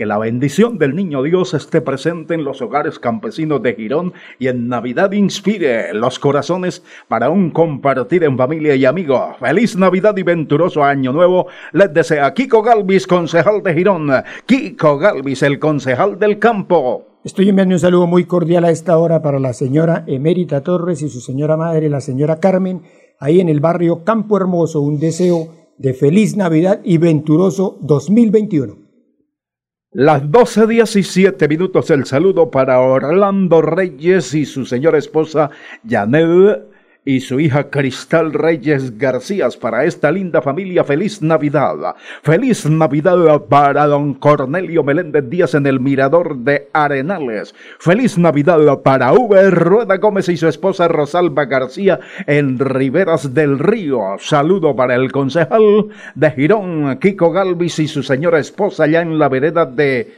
Que 0.00 0.06
la 0.06 0.16
bendición 0.16 0.78
del 0.78 0.96
Niño 0.96 1.22
Dios 1.22 1.52
esté 1.52 1.82
presente 1.82 2.32
en 2.32 2.42
los 2.42 2.62
hogares 2.62 2.98
campesinos 2.98 3.62
de 3.62 3.74
Girón 3.74 4.14
y 4.38 4.48
en 4.48 4.66
Navidad 4.66 5.12
inspire 5.12 5.92
los 5.92 6.18
corazones 6.18 6.82
para 7.06 7.28
un 7.28 7.50
compartir 7.50 8.24
en 8.24 8.38
familia 8.38 8.74
y 8.76 8.86
amigos. 8.86 9.36
Feliz 9.38 9.76
Navidad 9.76 10.16
y 10.16 10.22
venturoso 10.22 10.82
Año 10.82 11.12
Nuevo. 11.12 11.48
Les 11.72 11.92
desea 11.92 12.32
Kiko 12.32 12.62
Galvis, 12.62 13.06
concejal 13.06 13.62
de 13.62 13.74
Girón. 13.74 14.10
Kiko 14.46 14.96
Galvis, 14.96 15.42
el 15.42 15.58
concejal 15.58 16.18
del 16.18 16.38
campo. 16.38 17.18
Estoy 17.22 17.50
enviando 17.50 17.74
un 17.74 17.80
saludo 17.80 18.06
muy 18.06 18.24
cordial 18.24 18.64
a 18.64 18.70
esta 18.70 18.96
hora 18.96 19.20
para 19.20 19.38
la 19.38 19.52
señora 19.52 20.04
Emérita 20.06 20.62
Torres 20.62 21.02
y 21.02 21.10
su 21.10 21.20
señora 21.20 21.58
madre, 21.58 21.90
la 21.90 22.00
señora 22.00 22.40
Carmen, 22.40 22.84
ahí 23.18 23.38
en 23.38 23.50
el 23.50 23.60
barrio 23.60 24.02
Campo 24.02 24.38
Hermoso. 24.38 24.80
Un 24.80 24.98
deseo 24.98 25.48
de 25.76 25.92
feliz 25.92 26.38
Navidad 26.38 26.80
y 26.84 26.96
venturoso 26.96 27.76
2021. 27.82 28.79
Las 29.92 30.22
12.17 30.22 31.48
minutos 31.48 31.90
el 31.90 32.06
saludo 32.06 32.48
para 32.48 32.78
Orlando 32.78 33.60
Reyes 33.60 34.34
y 34.34 34.46
su 34.46 34.64
señora 34.64 34.98
esposa 34.98 35.50
Janel 35.84 36.62
y 37.04 37.20
su 37.20 37.40
hija 37.40 37.70
Cristal 37.70 38.32
Reyes 38.32 38.98
García 38.98 39.48
para 39.60 39.84
esta 39.84 40.10
linda 40.10 40.42
familia. 40.42 40.84
Feliz 40.84 41.22
Navidad. 41.22 41.96
Feliz 42.22 42.68
Navidad 42.68 43.42
para 43.48 43.86
don 43.86 44.14
Cornelio 44.14 44.82
Meléndez 44.82 45.28
Díaz 45.28 45.54
en 45.54 45.66
el 45.66 45.80
Mirador 45.80 46.36
de 46.36 46.68
Arenales. 46.72 47.54
Feliz 47.78 48.18
Navidad 48.18 48.60
para 48.82 49.12
V. 49.12 49.50
Rueda 49.50 49.96
Gómez 49.96 50.28
y 50.28 50.36
su 50.36 50.48
esposa 50.48 50.88
Rosalba 50.88 51.46
García 51.46 52.00
en 52.26 52.58
Riberas 52.58 53.32
del 53.32 53.58
Río. 53.58 54.00
Saludo 54.18 54.76
para 54.76 54.94
el 54.94 55.10
concejal 55.10 55.86
de 56.14 56.30
Girón, 56.32 56.98
Kiko 56.98 57.32
Galvis 57.32 57.78
y 57.78 57.88
su 57.88 58.02
señora 58.02 58.38
esposa 58.38 58.84
allá 58.84 59.00
en 59.00 59.18
la 59.18 59.28
vereda 59.28 59.64
de 59.64 60.12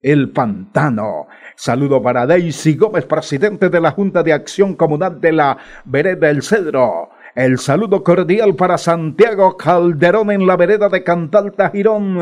El 0.00 0.30
Pantano. 0.30 1.28
Saludo 1.54 2.02
para 2.02 2.26
Daisy 2.26 2.74
Gómez, 2.74 3.04
presidente 3.04 3.68
de 3.68 3.80
la 3.80 3.92
Junta 3.92 4.22
de 4.22 4.32
Acción 4.32 4.74
Comunal 4.74 5.20
de 5.20 5.32
la 5.32 5.58
Vereda 5.84 6.26
del 6.26 6.42
Cedro. 6.42 7.10
El 7.34 7.58
saludo 7.58 8.04
cordial 8.04 8.54
para 8.56 8.76
Santiago 8.76 9.56
Calderón 9.56 10.30
en 10.30 10.46
la 10.46 10.56
vereda 10.56 10.90
de 10.90 11.02
Cantalta 11.02 11.70
Girón, 11.70 12.18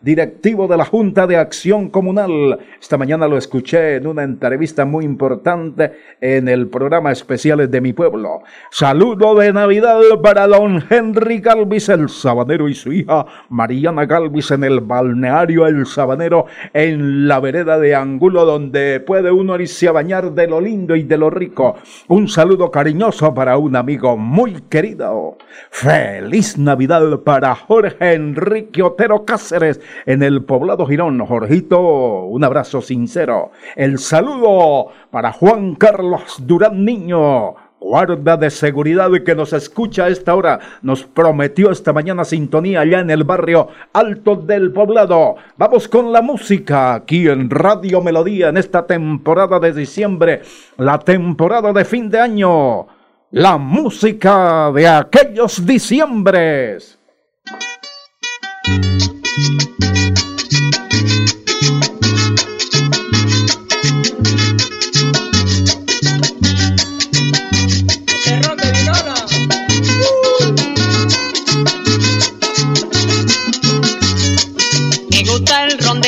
directivo 0.00 0.66
de 0.66 0.78
la 0.78 0.86
Junta 0.86 1.26
de 1.26 1.36
Acción 1.36 1.90
Comunal. 1.90 2.58
Esta 2.80 2.96
mañana 2.96 3.28
lo 3.28 3.36
escuché 3.36 3.96
en 3.96 4.06
una 4.06 4.22
entrevista 4.22 4.86
muy 4.86 5.04
importante 5.04 5.92
en 6.18 6.48
el 6.48 6.68
programa 6.68 7.12
Especiales 7.12 7.70
de 7.70 7.82
mi 7.82 7.92
Pueblo. 7.92 8.42
Saludo 8.70 9.34
de 9.34 9.52
Navidad 9.52 10.00
para 10.22 10.46
don 10.46 10.82
Henry 10.88 11.40
Galvis, 11.40 11.90
el 11.90 12.08
sabanero, 12.08 12.66
y 12.66 12.74
su 12.74 12.90
hija 12.90 13.26
Mariana 13.50 14.06
Galvis 14.06 14.50
en 14.50 14.64
el 14.64 14.80
balneario 14.80 15.66
El 15.66 15.84
Sabanero, 15.84 16.46
en 16.72 17.28
la 17.28 17.38
vereda 17.38 17.78
de 17.78 17.94
Angulo, 17.94 18.46
donde 18.46 19.00
puede 19.00 19.30
uno 19.30 19.60
irse 19.60 19.88
a 19.88 19.92
bañar 19.92 20.32
de 20.32 20.46
lo 20.46 20.58
lindo 20.58 20.96
y 20.96 21.02
de 21.02 21.18
lo 21.18 21.28
rico. 21.28 21.76
Un 22.08 22.28
saludo 22.28 22.70
cariñoso 22.70 23.34
para 23.34 23.58
un 23.58 23.76
amigo 23.76 24.16
muy 24.16 24.53
muy 24.53 24.53
querido. 24.62 25.36
Feliz 25.70 26.58
Navidad 26.58 27.20
para 27.20 27.54
Jorge 27.54 28.14
Enrique 28.14 28.82
Otero 28.82 29.24
Cáceres 29.24 29.80
en 30.06 30.22
el 30.22 30.44
poblado 30.44 30.86
Girón. 30.86 31.24
Jorgito, 31.24 32.24
un 32.24 32.44
abrazo 32.44 32.80
sincero. 32.80 33.52
El 33.76 33.98
saludo 33.98 34.88
para 35.10 35.32
Juan 35.32 35.74
Carlos 35.74 36.36
Durán 36.40 36.84
Niño 36.84 37.56
guarda 37.84 38.38
de 38.38 38.48
seguridad 38.48 39.10
que 39.26 39.34
nos 39.34 39.52
escucha 39.52 40.04
a 40.04 40.08
esta 40.08 40.34
hora, 40.34 40.58
nos 40.80 41.04
prometió 41.04 41.70
esta 41.70 41.92
mañana 41.92 42.24
sintonía 42.24 42.80
allá 42.80 43.00
en 43.00 43.10
el 43.10 43.24
barrio 43.24 43.68
Alto 43.92 44.36
del 44.36 44.72
Poblado. 44.72 45.36
Vamos 45.58 45.86
con 45.86 46.10
la 46.10 46.22
música 46.22 46.94
aquí 46.94 47.28
en 47.28 47.50
Radio 47.50 48.00
Melodía 48.00 48.48
en 48.48 48.56
esta 48.56 48.86
temporada 48.86 49.60
de 49.60 49.74
diciembre, 49.74 50.40
la 50.78 50.98
temporada 50.98 51.74
de 51.74 51.84
fin 51.84 52.08
de 52.08 52.20
año, 52.20 52.86
la 53.34 53.58
música 53.58 54.70
de 54.72 54.86
aquellos 54.86 55.66
diciembres. 55.66 56.96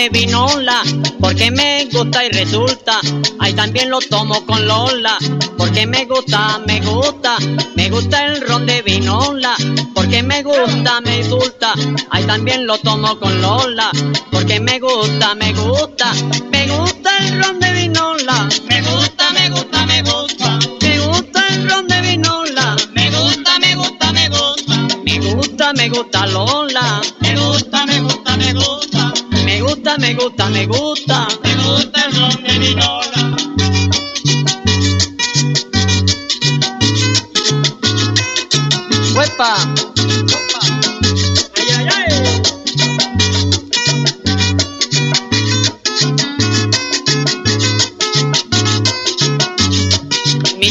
Vinola, 0.08 0.82
porque 1.20 1.50
me 1.50 1.86
gusta 1.92 2.24
y 2.24 2.28
resulta. 2.30 3.00
Ahí 3.38 3.52
también 3.52 3.90
lo 3.90 3.98
tomo 4.00 4.44
con 4.46 4.66
Lola, 4.66 5.18
porque 5.56 5.86
me 5.86 6.04
gusta, 6.04 6.60
me 6.66 6.80
gusta. 6.80 7.36
Me 7.74 7.90
gusta 7.90 8.26
el 8.26 8.40
ron 8.42 8.66
de 8.66 8.82
vinola, 8.82 9.54
porque 9.94 10.22
me 10.22 10.42
gusta, 10.42 11.00
me 11.00 11.22
gusta. 11.28 11.74
Ahí 12.10 12.24
también 12.24 12.66
lo 12.66 12.78
tomo 12.78 13.18
con 13.18 13.40
Lola, 13.40 13.90
porque 14.30 14.60
me 14.60 14.78
gusta, 14.78 15.34
me 15.34 15.52
gusta. 15.52 16.12
Me 16.50 16.66
gusta 16.68 17.10
el 17.18 17.42
ron 17.42 17.60
de 17.60 17.72
vinola, 17.72 18.48
me 18.68 18.82
gusta, 18.82 19.30
me 19.32 19.50
gusta, 19.50 19.86
me 19.86 20.02
gusta. 20.02 20.58
Me 20.82 20.98
gusta 20.98 21.46
el 21.50 21.68
ron 21.68 21.86
de 21.88 22.00
vinola, 22.00 22.76
me 22.94 23.10
gusta, 23.10 23.58
me 23.60 23.74
gusta, 23.74 24.12
me 24.12 24.28
gusta. 24.28 24.74
Me 25.04 25.18
gusta, 25.18 25.72
me 25.72 25.88
gusta 25.88 26.26
Lola, 26.26 27.00
me 27.20 27.36
gusta, 27.36 27.86
me 27.86 28.00
gusta, 28.00 28.36
me 28.36 28.52
gusta 28.52 28.86
gusta, 29.60 29.98
me 29.98 30.14
gusta, 30.14 30.50
me 30.50 30.66
gusta. 30.66 31.28
Me 31.42 31.54
gusta 31.56 32.00
el 32.06 32.12
ron 32.16 32.42
de 32.42 32.58
vinola. 32.58 33.36
¡Huepa! 39.14 39.95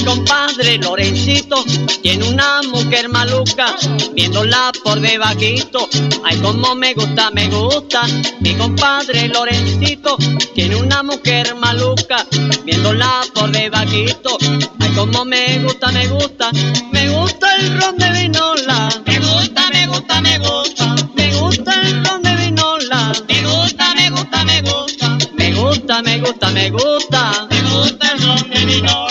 Compadre 0.06 0.78
Lorencito 0.78 1.64
tiene 2.02 2.28
una 2.30 2.62
mujer 2.72 3.10
maluca, 3.10 3.76
viéndola 4.14 4.72
por 4.84 5.00
debajito. 5.00 5.90
Ay, 6.24 6.38
como 6.38 6.76
me 6.76 6.94
gusta, 6.94 7.32
me 7.32 7.48
gusta. 7.50 8.04
Mi 8.40 8.54
compadre 8.54 9.28
Lorencito 9.28 10.18
tiene 10.54 10.76
una 10.76 11.04
mujer 11.04 11.56
maluca, 11.56 12.26
viéndola 12.64 13.22
por 13.34 13.52
debajito. 13.52 14.38
Ay, 14.80 14.92
como 14.96 15.26
me 15.26 15.60
gusta, 15.60 15.92
me 15.92 16.08
gusta. 16.08 16.52
Me 16.92 17.10
gusta 17.10 17.56
el 17.56 17.82
ron 17.82 17.98
de 17.98 18.10
vinola. 18.12 18.90
Me 19.06 19.20
gusta, 19.20 19.70
me 19.72 19.88
gusta, 19.88 20.22
me 20.22 20.38
gusta. 20.38 20.96
Me 21.16 21.34
gusta 21.36 21.82
el 21.82 22.06
ron 22.06 22.22
de 22.22 22.36
vinola. 22.36 23.12
Me 23.28 23.44
gusta, 23.44 23.96
me 23.96 24.10
gusta, 24.12 24.44
me 24.44 24.62
gusta. 24.62 25.18
Me 25.34 25.52
gusta, 25.54 26.02
me 26.04 26.20
gusta, 26.20 26.50
me 26.52 26.70
gusta. 26.70 27.48
Me 27.50 27.62
gusta 27.62 28.12
el 28.12 28.20
ron 28.22 28.50
de 28.50 28.66
vinola. 28.66 29.05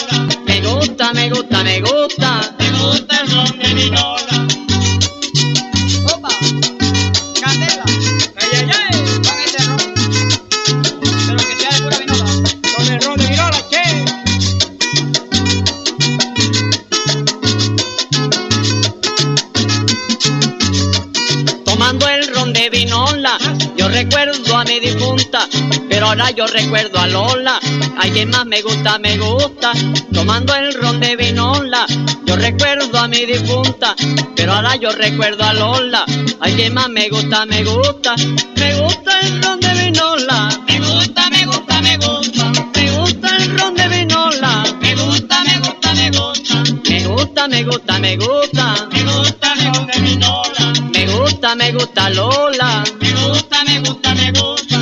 Ahora 26.14 26.30
yo 26.30 26.46
recuerdo 26.46 27.00
a 27.00 27.08
Lola. 27.08 27.58
Alguien 27.98 28.30
más 28.30 28.46
me 28.46 28.62
gusta, 28.62 29.00
me 29.00 29.18
gusta, 29.18 29.72
tomando 30.12 30.54
el 30.54 30.72
ron 30.74 31.00
de 31.00 31.16
vinola. 31.16 31.86
Yo 32.24 32.36
recuerdo 32.36 32.96
a 32.98 33.08
mi 33.08 33.26
difunta, 33.26 33.96
pero 34.36 34.52
ahora 34.52 34.76
yo 34.76 34.90
recuerdo 34.90 35.42
a 35.42 35.52
Lola. 35.52 36.04
Alguien 36.38 36.72
más 36.74 36.88
me 36.88 37.08
gusta, 37.08 37.46
me 37.46 37.64
gusta, 37.64 38.14
me 38.56 38.80
gusta 38.80 39.20
el 39.22 39.42
ron 39.42 39.58
de 39.58 39.74
vinola. 39.74 40.48
Me 40.68 40.78
gusta, 40.78 41.30
me 41.30 41.46
gusta, 41.46 41.80
me 41.82 41.96
gusta, 41.96 42.52
me 42.74 42.90
gusta 42.92 43.36
el 43.36 43.58
ron 43.58 43.74
de 43.74 43.88
vinola. 43.88 44.64
Me 44.80 44.94
gusta, 44.94 45.42
me 45.42 45.58
gusta, 45.58 45.94
me 45.94 46.10
gusta, 46.10 46.68
me 46.88 47.04
gusta, 47.06 47.48
me 47.48 47.64
gusta, 47.64 47.98
me 47.98 48.16
gusta, 48.16 48.76
me 48.92 49.02
gusta 49.02 49.52
el 49.54 49.74
ron 49.74 49.86
de 49.86 50.00
vinola. 50.00 50.72
Me 50.92 51.06
gusta, 51.06 51.54
me 51.56 51.72
gusta 51.72 52.10
Lola. 52.10 52.84
Me 53.00 53.12
gusta, 53.14 53.64
me 53.64 53.80
gusta, 53.80 54.14
me 54.14 54.30
gusta. 54.30 54.73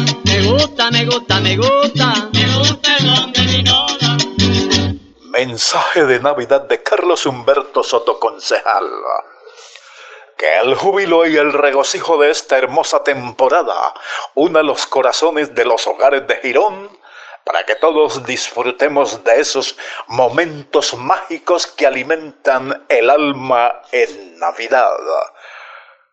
Me 0.63 0.69
gusta, 0.69 0.91
me 0.93 1.05
gusta, 1.07 1.41
me 1.41 1.57
gusta. 1.57 2.31
Me 2.33 2.57
gusta 2.57 2.97
el 2.97 3.07
don 3.07 3.33
de 3.33 5.01
Mensaje 5.23 6.05
de 6.05 6.21
Navidad 6.21 6.61
de 6.69 6.81
Carlos 6.81 7.27
Humberto 7.27 7.83
Soto 7.83 8.21
Concejal. 8.21 8.89
Que 10.39 10.61
el 10.61 10.77
júbilo 10.77 11.27
y 11.27 11.37
el 11.37 11.53
regocijo 11.53 12.17
de 12.19 12.31
esta 12.31 12.59
hermosa 12.59 13.03
temporada 13.03 13.93
una 14.37 14.63
los 14.63 14.87
corazones 14.87 15.53
de 15.53 15.65
los 15.65 15.85
hogares 15.89 16.29
de 16.29 16.37
Girón 16.37 16.97
para 17.43 17.67
que 17.67 17.75
todos 17.75 18.25
disfrutemos 18.25 19.25
de 19.25 19.41
esos 19.41 19.77
momentos 20.07 20.95
mágicos 20.95 21.67
que 21.67 21.89
alimentan 21.89 22.87
el 22.89 23.11
alma 23.11 23.83
en 23.91 24.39
Navidad. 24.39 24.95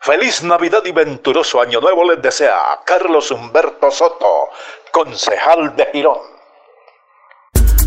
Feliz 0.02 0.44
Navidad 0.44 0.86
y 0.86 0.94
venturoso 0.94 1.60
Año 1.60 1.82
Nuevo 1.82 2.10
les 2.10 2.22
desea 2.22 2.80
Carlos 2.86 3.32
Humberto 3.32 3.92
Soto, 3.92 4.50
concejal 4.92 5.76
de 5.76 5.86
Girón. 5.92 6.39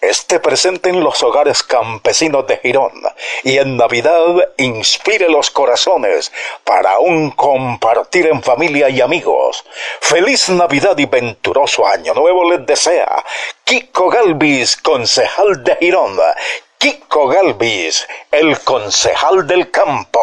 esté 0.00 0.40
presente 0.40 0.90
en 0.90 1.02
los 1.02 1.22
hogares 1.22 1.62
campesinos 1.62 2.46
de 2.46 2.58
Girón 2.58 2.92
y 3.42 3.58
en 3.58 3.76
Navidad 3.76 4.52
inspire 4.56 5.28
los 5.28 5.50
corazones 5.50 6.32
para 6.64 6.98
un 6.98 7.30
compartir 7.30 8.26
en 8.26 8.42
familia 8.42 8.88
y 8.88 9.00
amigos. 9.00 9.64
Feliz 10.00 10.48
Navidad 10.50 10.96
y 10.98 11.06
venturoso 11.06 11.86
año 11.86 12.14
nuevo 12.14 12.50
les 12.50 12.64
desea 12.66 13.24
Kiko 13.64 14.08
Galvis, 14.08 14.76
concejal 14.76 15.62
de 15.64 15.76
Girón. 15.76 16.18
Kiko 16.78 17.26
Galvis, 17.26 18.06
el 18.30 18.60
concejal 18.60 19.46
del 19.46 19.70
campo. 19.70 20.20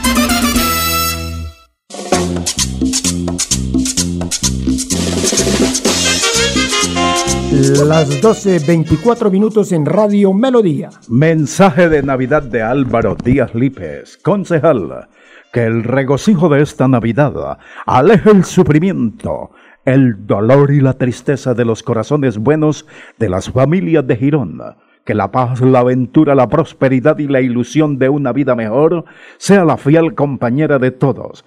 Las 7.62 8.20
12, 8.20 8.58
24 8.66 9.30
minutos 9.30 9.70
en 9.70 9.86
Radio 9.86 10.32
Melodía. 10.32 10.90
Mensaje 11.08 11.88
de 11.88 12.02
Navidad 12.02 12.42
de 12.42 12.60
Álvaro 12.60 13.14
Díaz 13.14 13.54
Lípez, 13.54 14.18
concejal. 14.20 15.06
Que 15.52 15.66
el 15.66 15.84
regocijo 15.84 16.48
de 16.48 16.60
esta 16.60 16.88
Navidad 16.88 17.58
aleje 17.86 18.30
el 18.30 18.44
sufrimiento, 18.44 19.52
el 19.84 20.26
dolor 20.26 20.72
y 20.72 20.80
la 20.80 20.94
tristeza 20.94 21.54
de 21.54 21.64
los 21.64 21.84
corazones 21.84 22.36
buenos 22.36 22.84
de 23.20 23.28
las 23.28 23.48
familias 23.48 24.04
de 24.08 24.16
Girón. 24.16 24.60
Que 25.04 25.14
la 25.14 25.30
paz, 25.30 25.60
la 25.60 25.80
aventura, 25.80 26.34
la 26.34 26.48
prosperidad 26.48 27.18
y 27.18 27.28
la 27.28 27.40
ilusión 27.40 27.96
de 27.96 28.08
una 28.08 28.32
vida 28.32 28.56
mejor 28.56 29.04
sea 29.38 29.64
la 29.64 29.76
fiel 29.76 30.16
compañera 30.16 30.80
de 30.80 30.90
todos 30.90 31.44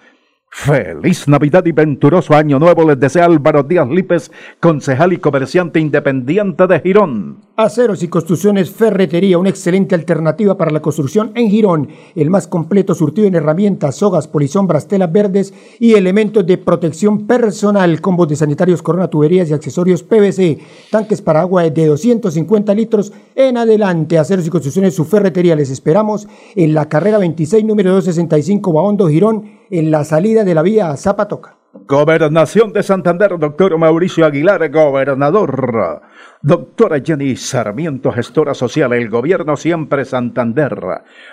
Feliz 0.57 1.27
Navidad 1.27 1.65
y 1.65 1.73
venturoso 1.73 2.33
Año 2.33 2.57
Nuevo 2.57 2.87
les 2.87 2.97
desea 2.97 3.25
Álvaro 3.25 3.61
Díaz 3.61 3.89
Lípez, 3.89 4.31
concejal 4.61 5.11
y 5.11 5.17
comerciante 5.17 5.81
independiente 5.81 6.65
de 6.65 6.79
Girón. 6.79 7.41
Aceros 7.57 8.01
y 8.03 8.07
Construcciones 8.07 8.71
Ferretería, 8.71 9.37
una 9.37 9.49
excelente 9.49 9.95
alternativa 9.95 10.57
para 10.57 10.71
la 10.71 10.81
construcción 10.81 11.33
en 11.35 11.49
Girón. 11.49 11.89
El 12.15 12.29
más 12.29 12.47
completo 12.47 12.95
surtido 12.95 13.27
en 13.27 13.35
herramientas, 13.35 13.97
sogas, 13.97 14.29
polisombras, 14.29 14.87
telas 14.87 15.11
verdes 15.11 15.53
y 15.77 15.93
elementos 15.93 16.47
de 16.47 16.57
protección 16.57 17.27
personal, 17.27 17.99
combos 17.99 18.29
de 18.29 18.37
sanitarios, 18.37 18.81
corona, 18.81 19.09
tuberías 19.09 19.49
y 19.49 19.53
accesorios 19.53 20.03
PVC, 20.03 20.57
tanques 20.89 21.21
para 21.21 21.41
agua 21.41 21.69
de 21.69 21.85
250 21.85 22.73
litros 22.73 23.11
en 23.35 23.57
adelante. 23.57 24.17
Aceros 24.17 24.47
y 24.47 24.49
Construcciones 24.49 24.95
Su 24.95 25.03
Ferretería, 25.03 25.55
les 25.55 25.69
esperamos 25.69 26.29
en 26.55 26.73
la 26.73 26.87
carrera 26.87 27.17
26, 27.17 27.65
número 27.65 27.91
265, 27.91 28.71
Baondo, 28.71 29.09
Girón 29.09 29.64
en 29.69 29.91
la 29.91 30.04
salida 30.04 30.43
de 30.43 30.56
la 30.56 30.62
vía 30.62 30.95
Zapatoca. 30.97 31.58
Gobernación 31.88 32.71
de 32.71 32.84
Santander, 32.84 33.38
doctor 33.38 33.78
Mauricio 33.78 34.25
Aguilar, 34.25 34.69
gobernador. 34.69 36.01
Doctora 36.41 37.01
Jenny 37.04 37.36
Sarmiento, 37.36 38.13
gestora 38.13 38.54
social, 38.54 38.93
el 38.93 39.10
gobierno 39.10 39.58
siempre 39.58 40.06
Santander. 40.06 40.80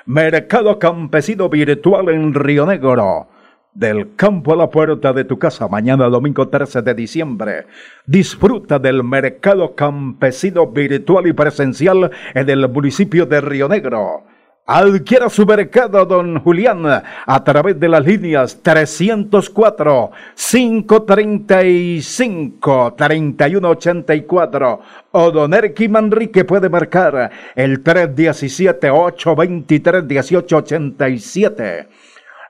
Mercado 0.07 0.81
campesino 0.81 1.49
virtual 1.49 2.09
en 2.09 2.35
Río 2.35 2.67
Negro. 2.67 3.29
Del 3.73 4.17
campo 4.17 4.53
a 4.53 4.57
la 4.57 4.69
puerta 4.69 5.13
de 5.13 5.25
tu 5.25 5.39
casa, 5.39 5.69
mañana 5.69 6.09
domingo 6.09 6.49
13 6.49 6.83
de 6.83 6.95
diciembre. 6.95 7.67
Disfruta 8.05 8.81
del 8.81 9.05
mercado 9.05 9.77
campesino 9.77 10.67
virtual 10.67 11.29
y 11.29 11.33
presencial 11.33 12.11
en 12.35 12.51
el 12.51 12.69
municipio 12.69 13.27
de 13.27 13.41
Río 13.41 13.69
Negro 13.69 14.25
Adquiera 14.65 15.29
su 15.29 15.45
mercado, 15.45 16.07
don 16.07 16.39
Julián, 16.39 16.87
a 16.87 17.45
través 17.45 17.81
de 17.81 17.89
las 17.89 18.07
líneas 18.07 18.61
304 18.63 20.13
535 20.37 22.95
3184 22.97 24.81
o 25.11 25.31
don 25.33 25.53
Erky 25.53 25.89
Manrique 25.89 26.45
puede 26.45 26.69
marcar 26.69 27.29
el 27.57 27.83
317 27.83 28.89
823 28.89 30.05
1887. 30.05 31.89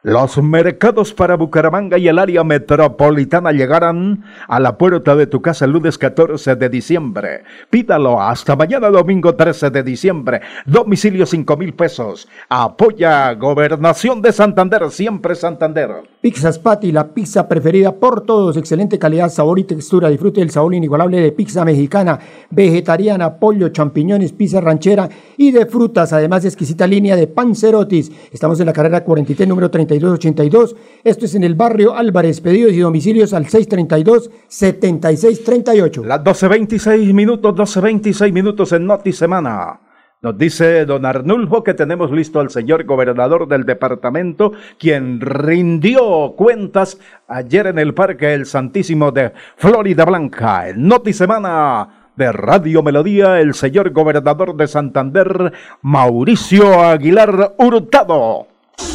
Los 0.04 0.36
mercados 0.42 1.14
para 1.14 1.36
Bucaramanga 1.36 1.96
y 1.96 2.08
el 2.08 2.18
área 2.18 2.42
metropolitana 2.42 3.52
llegarán 3.52 4.24
a 4.48 4.58
la 4.58 4.76
puerta 4.76 5.14
de 5.14 5.28
tu 5.28 5.40
casa 5.40 5.64
el 5.64 5.70
lunes 5.70 5.96
14 5.96 6.56
de 6.56 6.68
diciembre. 6.68 7.44
Pídalo 7.70 8.20
hasta 8.20 8.56
mañana 8.56 8.90
domingo 8.90 9.36
13 9.36 9.70
de 9.70 9.84
diciembre. 9.84 10.40
Domicilio 10.66 11.24
5 11.24 11.56
mil 11.56 11.74
pesos. 11.74 12.28
Apoya 12.48 13.32
Gobernación 13.34 14.20
de 14.22 14.32
Santander, 14.32 14.90
siempre 14.90 15.36
Santander. 15.36 16.02
Pizzas 16.22 16.58
Patty, 16.60 16.92
la 16.92 17.12
pizza 17.12 17.48
preferida 17.48 17.96
por 17.96 18.20
todos. 18.20 18.56
Excelente 18.56 18.96
calidad, 18.96 19.28
sabor 19.28 19.58
y 19.58 19.64
textura. 19.64 20.08
Disfrute 20.08 20.38
del 20.38 20.50
sabor 20.50 20.72
inigualable 20.72 21.20
de 21.20 21.32
pizza 21.32 21.64
mexicana, 21.64 22.16
vegetariana, 22.48 23.40
pollo, 23.40 23.70
champiñones, 23.70 24.32
pizza 24.32 24.60
ranchera 24.60 25.08
y 25.36 25.50
de 25.50 25.66
frutas. 25.66 26.12
Además, 26.12 26.44
exquisita 26.44 26.86
línea 26.86 27.16
de 27.16 27.26
pancerotis. 27.26 28.12
Estamos 28.30 28.60
en 28.60 28.66
la 28.66 28.72
carrera 28.72 29.02
43, 29.02 29.48
número 29.48 29.68
30 29.68 29.96
82. 29.96 30.76
Esto 31.02 31.24
es 31.24 31.34
en 31.34 31.42
el 31.42 31.56
barrio 31.56 31.96
Álvarez. 31.96 32.40
Pedidos 32.40 32.72
y 32.72 32.78
domicilios 32.78 33.32
al 33.32 33.46
632-7638. 33.46 36.04
Las 36.04 36.20
12.26 36.20 37.12
minutos, 37.12 37.52
12.26 37.52 38.32
minutos 38.32 38.70
en 38.70 38.86
Noti 38.86 39.12
Semana. 39.12 39.91
Nos 40.22 40.38
dice 40.38 40.84
don 40.84 41.04
Arnulfo 41.04 41.64
que 41.64 41.74
tenemos 41.74 42.12
listo 42.12 42.38
al 42.38 42.48
señor 42.48 42.84
gobernador 42.84 43.48
del 43.48 43.64
departamento, 43.66 44.52
quien 44.78 45.20
rindió 45.20 46.34
cuentas 46.36 46.96
ayer 47.26 47.66
en 47.66 47.80
el 47.80 47.92
Parque 47.92 48.32
El 48.32 48.46
Santísimo 48.46 49.10
de 49.10 49.32
Florida 49.56 50.04
Blanca. 50.04 50.68
En 50.68 50.86
Noti 50.86 51.12
Semana 51.12 52.12
de 52.14 52.30
Radio 52.30 52.84
Melodía, 52.84 53.40
el 53.40 53.52
señor 53.54 53.90
gobernador 53.90 54.54
de 54.54 54.68
Santander, 54.68 55.52
Mauricio 55.80 56.84
Aguilar 56.84 57.56
Hurtado. 57.58 58.46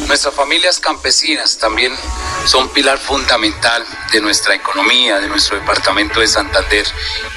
Nuestras 0.06 0.34
familias 0.34 0.80
campesinas 0.80 1.58
también 1.58 1.92
son 2.48 2.70
pilar 2.70 2.98
fundamental 2.98 3.84
de 4.10 4.22
nuestra 4.22 4.54
economía, 4.54 5.20
de 5.20 5.28
nuestro 5.28 5.58
departamento 5.60 6.20
de 6.20 6.26
Santander. 6.26 6.86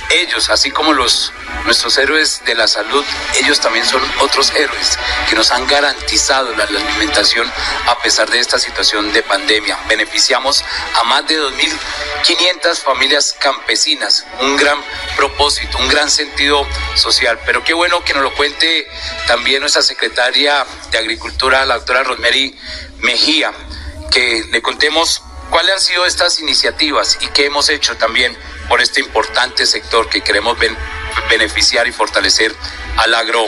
Ellos, 0.10 0.50
así 0.50 0.72
como 0.72 0.94
los 0.94 1.34
nuestros 1.66 1.98
héroes 1.98 2.42
de 2.46 2.56
la 2.56 2.66
salud, 2.66 3.04
ellos 3.36 3.60
también 3.60 3.86
son 3.86 4.02
otros 4.22 4.54
héroes 4.56 4.98
que 5.30 5.36
nos 5.36 5.52
han 5.52 5.68
garantizado 5.68 6.56
la 6.56 6.64
alimentación 6.64 7.46
a 7.88 8.00
pesar 8.00 8.30
de 8.30 8.40
esta 8.40 8.58
situación 8.58 9.12
de 9.12 9.22
pandemia. 9.22 9.78
Beneficiamos 9.90 10.64
a 10.96 11.04
más 11.04 11.28
de 11.28 11.38
2.500 11.42 12.78
familias 12.78 13.36
campesinas, 13.38 14.26
un 14.40 14.56
gran 14.56 14.78
propósito, 15.18 15.78
un 15.78 15.90
gran 15.90 16.10
sentido 16.10 16.66
social. 16.96 17.38
Pero 17.46 17.66
qué 17.66 17.74
bueno 17.74 18.02
que 18.06 18.14
nos 18.14 18.24
lo 18.24 18.34
cuente 18.34 18.88
también 19.28 19.60
nuestra 19.60 19.82
secretaria 19.82 20.66
de 20.90 20.98
Agricultura, 20.98 21.66
la 21.66 21.76
doctora 21.76 22.04
Rosemary 22.04 22.58
Mejía, 23.00 23.52
que 24.12 24.44
le 24.52 24.62
contemos 24.62 25.24
cuáles 25.52 25.74
han 25.74 25.82
sido 25.82 26.06
estas 26.06 26.40
iniciativas 26.40 27.18
y 27.22 27.28
qué 27.28 27.46
hemos 27.46 27.70
hecho 27.70 27.96
también 27.98 28.36
por 28.68 28.82
este 28.82 29.02
importante 29.02 29.68
sector 29.68 30.10
que 30.10 30.22
queremos 30.22 30.58
beneficiar 31.30 31.88
y 31.88 31.92
fortalecer 31.92 32.56
al 32.98 33.14
agro 33.14 33.46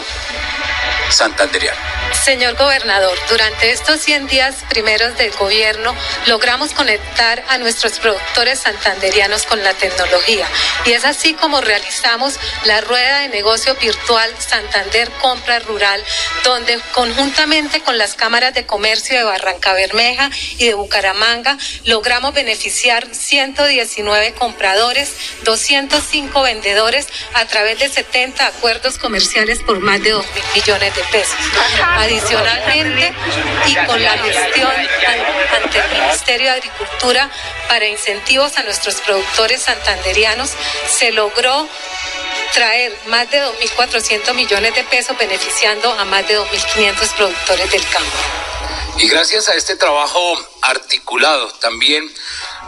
santanderiano. 1.09 1.79
Señor 2.23 2.55
gobernador, 2.55 3.17
durante 3.27 3.71
estos 3.71 3.99
100 3.99 4.27
días 4.27 4.55
primeros 4.69 5.17
del 5.17 5.31
gobierno 5.31 5.93
logramos 6.27 6.71
conectar 6.71 7.43
a 7.49 7.57
nuestros 7.57 7.99
productores 7.99 8.59
santanderianos 8.59 9.45
con 9.45 9.61
la 9.63 9.73
tecnología 9.73 10.47
y 10.85 10.91
es 10.91 11.03
así 11.03 11.33
como 11.33 11.59
realizamos 11.59 12.39
la 12.65 12.79
rueda 12.81 13.19
de 13.19 13.29
negocio 13.29 13.75
virtual 13.75 14.31
Santander 14.39 15.09
Compra 15.21 15.59
Rural, 15.59 16.01
donde 16.43 16.79
conjuntamente 16.93 17.81
con 17.81 17.97
las 17.97 18.13
cámaras 18.13 18.53
de 18.53 18.65
comercio 18.65 19.17
de 19.17 19.23
Barranca 19.23 19.73
Bermeja 19.73 20.29
y 20.57 20.67
de 20.67 20.75
Bucaramanga 20.75 21.57
logramos 21.93 22.33
beneficiar 22.33 23.07
119 23.13 24.33
compradores, 24.33 25.11
205 25.43 26.41
vendedores 26.41 27.07
a 27.35 27.45
través 27.45 27.77
de 27.77 27.87
70 27.87 28.47
acuerdos 28.47 28.97
comerciales 28.97 29.59
por 29.59 29.79
más 29.79 30.01
de 30.01 30.09
2 30.09 30.25
mil 30.33 30.43
millones 30.55 30.95
de 30.95 31.03
pesos. 31.11 31.37
Adicionalmente, 31.97 33.13
y 33.67 33.75
con 33.85 34.01
la 34.01 34.17
gestión 34.17 34.71
ante 35.61 35.77
el 35.77 35.91
Ministerio 35.91 36.47
de 36.47 36.57
Agricultura 36.57 37.29
para 37.67 37.85
incentivos 37.85 38.57
a 38.57 38.63
nuestros 38.63 38.95
productores 38.95 39.61
santanderianos, 39.61 40.49
se 40.89 41.11
logró 41.11 41.69
traer 42.55 42.97
más 43.05 43.29
de 43.29 43.39
2.400 43.39 44.33
millones 44.33 44.73
de 44.73 44.83
pesos 44.85 45.15
beneficiando 45.15 45.93
a 45.93 46.05
más 46.05 46.27
de 46.27 46.39
2.500 46.39 47.15
productores 47.15 47.69
del 47.69 47.87
campo. 47.89 48.17
Y 48.97 49.07
gracias 49.07 49.49
a 49.49 49.55
este 49.55 49.75
trabajo 49.75 50.19
articulado 50.61 51.51
también 51.53 51.82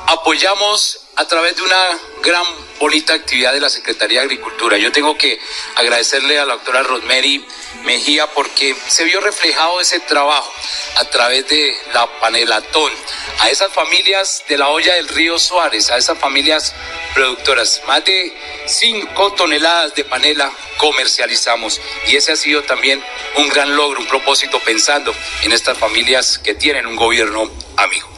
apoyamos 0.08 1.00
a 1.16 1.26
través 1.26 1.56
de 1.56 1.62
una 1.62 2.00
gran 2.22 2.44
bonita 2.80 3.14
actividad 3.14 3.54
de 3.54 3.62
la 3.62 3.70
Secretaría 3.70 4.20
de 4.20 4.26
Agricultura. 4.26 4.78
Yo 4.78 4.92
tengo 4.92 5.18
que 5.18 5.40
agradecerle 5.76 6.38
a 6.40 6.46
la 6.46 6.56
doctora 6.56 6.84
Rosemary 6.84 7.46
Mejía 7.84 8.28
porque 8.28 8.76
se 8.88 9.04
vio 9.04 9.22
reflejado 9.22 9.80
ese 9.80 10.00
trabajo 10.00 10.52
a 10.98 11.06
través 11.06 11.48
de 11.48 11.76
la 11.94 12.08
panelatón, 12.20 12.92
a 13.40 13.50
esas 13.50 13.72
familias 13.72 14.44
de 14.50 14.58
la 14.58 14.70
olla 14.70 14.96
del 14.96 15.08
río 15.08 15.38
Suárez, 15.38 15.92
a 15.92 15.98
esas 15.98 16.18
familias 16.18 16.74
productoras. 17.14 17.82
Más 17.88 18.04
de 18.04 18.34
5 18.66 19.34
toneladas 19.34 19.94
de 19.94 20.04
panela 20.04 20.52
comercializamos 20.78 21.80
y 22.08 22.16
ese 22.16 22.32
ha 22.32 22.36
sido 22.36 22.64
también 22.64 23.04
un 23.38 23.50
gran 23.50 23.76
logro, 23.76 24.00
un 24.00 24.08
propósito 24.08 24.60
pensando 24.60 25.14
en 25.44 25.52
estas 25.52 25.78
familias 25.78 26.40
que 26.40 26.56
tienen 26.56 26.88
un 26.88 26.96
gobierno 26.96 27.50
amigo. 27.78 28.15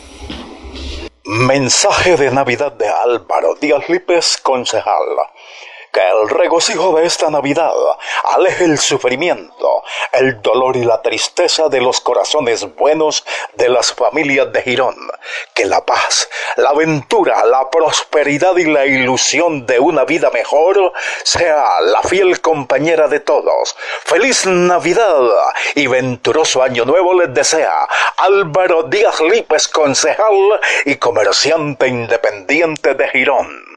Mensaje 1.28 2.16
de 2.16 2.32
Navidad 2.32 2.72
de 2.72 2.88
Álvaro 2.88 3.56
Díaz 3.60 3.90
Lípez, 3.90 4.38
concejal 4.38 5.04
el 6.02 6.30
regocijo 6.30 6.96
de 6.96 7.06
esta 7.06 7.30
Navidad 7.30 7.74
aleje 8.24 8.66
el 8.66 8.78
sufrimiento, 8.78 9.84
el 10.12 10.42
dolor 10.42 10.78
y 10.78 10.84
la 10.84 11.02
tristeza 11.02 11.70
de 11.70 11.82
los 11.82 12.02
corazones 12.02 12.76
buenos 12.76 13.26
de 13.56 13.70
las 13.70 13.94
familias 13.94 14.52
de 14.52 14.62
Girón. 14.62 14.96
Que 15.54 15.66
la 15.66 15.86
paz, 15.86 16.30
la 16.56 16.70
aventura, 16.70 17.44
la 17.46 17.70
prosperidad 17.70 18.56
y 18.58 18.66
la 18.66 18.86
ilusión 18.86 19.66
de 19.66 19.80
una 19.80 20.06
vida 20.06 20.30
mejor 20.30 20.94
sea 21.24 21.66
la 21.82 22.02
fiel 22.04 22.42
compañera 22.42 23.08
de 23.08 23.20
todos. 23.20 23.76
Feliz 24.06 24.46
Navidad 24.46 25.22
y 25.76 25.88
venturoso 25.88 26.62
año 26.62 26.86
nuevo 26.86 27.14
les 27.14 27.34
desea 27.34 27.88
Álvaro 28.18 28.84
Díaz 28.84 29.20
Lípez, 29.22 29.68
concejal 29.68 30.60
y 30.86 30.96
comerciante 30.96 31.88
independiente 31.88 32.94
de 32.94 33.08
Girón. 33.10 33.77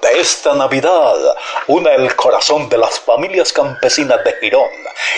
de 0.00 0.20
esta 0.20 0.54
Navidad 0.54 1.36
una 1.66 1.92
el 1.92 2.14
corazón 2.16 2.68
de 2.68 2.78
las 2.78 2.98
familias 3.00 3.52
campesinas 3.52 4.22
de 4.24 4.32
Girón 4.40 4.70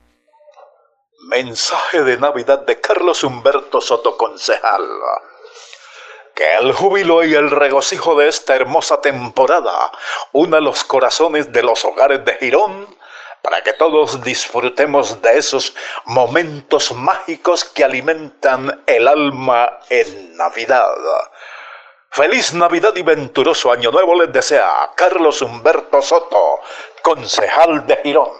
Mensaje 1.31 2.03
de 2.03 2.17
Navidad 2.17 2.59
de 2.65 2.81
Carlos 2.81 3.23
Humberto 3.23 3.79
Soto 3.79 4.17
Concejal. 4.17 4.85
Que 6.35 6.57
el 6.57 6.73
júbilo 6.73 7.23
y 7.23 7.33
el 7.33 7.49
regocijo 7.49 8.15
de 8.15 8.27
esta 8.27 8.53
hermosa 8.53 8.99
temporada 8.99 9.93
una 10.33 10.59
los 10.59 10.83
corazones 10.83 11.49
de 11.53 11.63
los 11.63 11.85
hogares 11.85 12.25
de 12.25 12.33
Girón 12.33 12.85
para 13.41 13.63
que 13.63 13.71
todos 13.71 14.21
disfrutemos 14.21 15.21
de 15.21 15.37
esos 15.37 15.73
momentos 16.03 16.91
mágicos 16.91 17.63
que 17.63 17.85
alimentan 17.85 18.83
el 18.85 19.07
alma 19.07 19.79
en 19.89 20.35
Navidad. 20.35 20.93
Feliz 22.09 22.53
Navidad 22.53 22.93
y 22.97 23.03
venturoso 23.03 23.71
Año 23.71 23.89
Nuevo 23.89 24.21
les 24.21 24.33
desea 24.33 24.91
Carlos 24.97 25.41
Humberto 25.41 26.01
Soto, 26.01 26.59
concejal 27.01 27.87
de 27.87 27.95
Girón. 28.03 28.31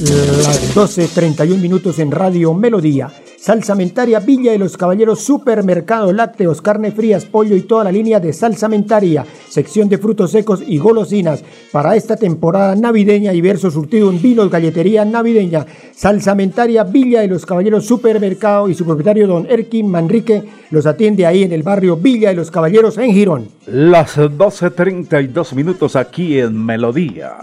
Las 0.00 0.74
12.31 0.74 1.58
minutos 1.58 1.98
en 1.98 2.10
Radio 2.10 2.54
Melodía. 2.54 3.10
Salsamentaria 3.36 4.20
Villa 4.20 4.52
de 4.52 4.58
los 4.58 4.76
Caballeros 4.76 5.20
Supermercado 5.20 6.12
Lácteos, 6.12 6.60
carne 6.60 6.92
frías, 6.92 7.24
pollo 7.24 7.56
y 7.56 7.62
toda 7.62 7.84
la 7.84 7.92
línea 7.92 8.20
de 8.20 8.32
salsamentaria, 8.32 9.24
sección 9.48 9.88
de 9.88 9.96
frutos 9.98 10.30
secos 10.30 10.62
y 10.66 10.78
golosinas 10.78 11.42
para 11.72 11.96
esta 11.96 12.16
temporada 12.16 12.76
navideña 12.76 13.32
y 13.32 13.40
verso 13.40 13.70
surtido 13.70 14.10
en 14.10 14.20
vinos, 14.20 14.50
galletería 14.50 15.04
navideña. 15.04 15.66
Salsamentaria 15.94 16.84
Villa 16.84 17.22
de 17.22 17.28
los 17.28 17.46
Caballeros 17.46 17.86
Supermercado 17.86 18.68
y 18.68 18.74
su 18.74 18.84
propietario 18.84 19.26
don 19.26 19.46
Erkin 19.50 19.90
Manrique 19.90 20.44
los 20.70 20.86
atiende 20.86 21.26
ahí 21.26 21.42
en 21.42 21.52
el 21.52 21.62
barrio 21.62 21.96
Villa 21.96 22.28
de 22.28 22.36
los 22.36 22.50
Caballeros 22.50 22.98
en 22.98 23.12
Girón. 23.12 23.48
Las 23.66 24.16
12.32 24.18 25.54
minutos 25.54 25.96
aquí 25.96 26.38
en 26.38 26.62
Melodía. 26.64 27.38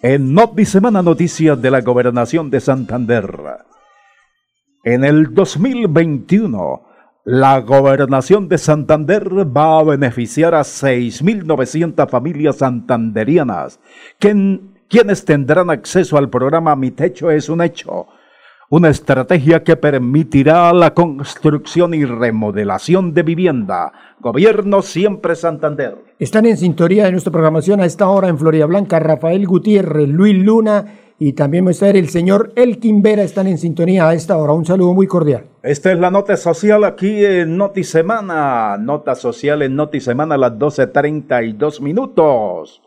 En 0.00 0.36
Semana 0.64 1.02
Noticias 1.02 1.60
de 1.60 1.72
la 1.72 1.80
Gobernación 1.80 2.50
de 2.50 2.60
Santander. 2.60 3.34
En 4.84 5.02
el 5.02 5.34
2021, 5.34 6.82
la 7.24 7.60
Gobernación 7.62 8.48
de 8.48 8.58
Santander 8.58 9.28
va 9.28 9.80
a 9.80 9.82
beneficiar 9.82 10.54
a 10.54 10.60
6.900 10.60 12.08
familias 12.08 12.58
santanderianas, 12.58 13.80
quienes 14.88 15.24
tendrán 15.24 15.68
acceso 15.68 16.16
al 16.16 16.30
programa 16.30 16.76
Mi 16.76 16.92
Techo 16.92 17.32
es 17.32 17.48
un 17.48 17.60
Hecho 17.60 18.06
una 18.70 18.90
estrategia 18.90 19.64
que 19.64 19.76
permitirá 19.76 20.72
la 20.74 20.92
construcción 20.92 21.94
y 21.94 22.04
remodelación 22.04 23.14
de 23.14 23.22
vivienda. 23.22 23.92
Gobierno 24.20 24.82
siempre 24.82 25.34
Santander. 25.36 25.96
Están 26.18 26.44
en 26.44 26.58
sintonía 26.58 27.06
de 27.06 27.12
nuestra 27.12 27.32
programación 27.32 27.80
a 27.80 27.86
esta 27.86 28.08
hora 28.08 28.28
en 28.28 28.38
Florida 28.38 28.66
Blanca 28.66 28.98
Rafael 28.98 29.46
Gutiérrez, 29.46 30.08
Luis 30.08 30.36
Luna 30.36 30.84
y 31.18 31.32
también 31.32 31.66
va 31.66 31.70
el 31.70 32.08
señor 32.10 32.52
Elkin 32.56 33.02
Vera. 33.02 33.22
Están 33.22 33.46
en 33.46 33.58
sintonía 33.58 34.06
a 34.06 34.14
esta 34.14 34.36
hora. 34.36 34.52
Un 34.52 34.66
saludo 34.66 34.92
muy 34.92 35.06
cordial. 35.06 35.46
Esta 35.62 35.90
es 35.90 35.98
la 35.98 36.10
nota 36.10 36.36
social 36.36 36.84
aquí 36.84 37.24
en 37.24 37.56
Noti 37.56 37.84
Semana. 37.84 38.76
Nota 38.78 39.14
social 39.14 39.62
en 39.62 39.76
Noti 39.76 40.00
Semana 40.00 40.34
a 40.34 40.38
las 40.38 40.52
12.32 40.52 41.80
minutos. 41.80 42.82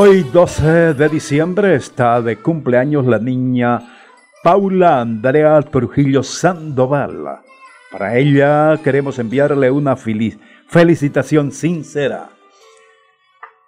Hoy 0.00 0.22
12 0.22 0.94
de 0.94 1.08
diciembre 1.08 1.74
está 1.74 2.22
de 2.22 2.36
cumpleaños 2.36 3.04
la 3.04 3.18
niña 3.18 3.80
Paula 4.44 5.00
Andrea 5.00 5.60
Trujillo 5.60 6.22
Sandoval. 6.22 7.40
Para 7.90 8.16
ella 8.16 8.78
queremos 8.84 9.18
enviarle 9.18 9.72
una 9.72 9.96
felicitación 9.96 11.50
sincera. 11.50 12.28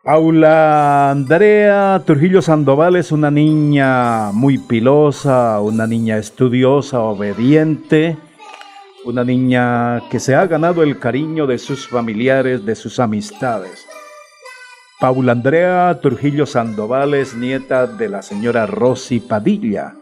Paula 0.05 1.11
Andrea 1.11 2.01
Trujillo 2.07 2.43
Sandoval 2.43 2.95
es 2.95 3.11
una 3.11 3.33
niña 3.33 4.31
muy 4.31 4.59
pilosa, 4.59 5.61
una 5.61 5.89
niña 5.89 6.17
estudiosa, 6.17 7.01
obediente, 7.01 8.17
una 9.05 9.25
niña 9.25 10.09
que 10.09 10.21
se 10.21 10.37
ha 10.37 10.47
ganado 10.47 10.85
el 10.85 11.01
cariño 11.01 11.49
de 11.49 11.59
sus 11.59 11.89
familiares, 11.89 12.65
de 12.65 12.77
sus 12.77 13.01
amistades. 13.01 13.90
Paula 15.01 15.33
Andrea 15.33 15.99
Trujillo 16.03 16.45
Sandoval 16.45 17.15
es 17.15 17.35
nieta 17.35 17.87
de 17.87 18.11
la 18.11 18.21
señora 18.21 18.67
Rosy 18.67 19.19
Padilla. 19.19 19.95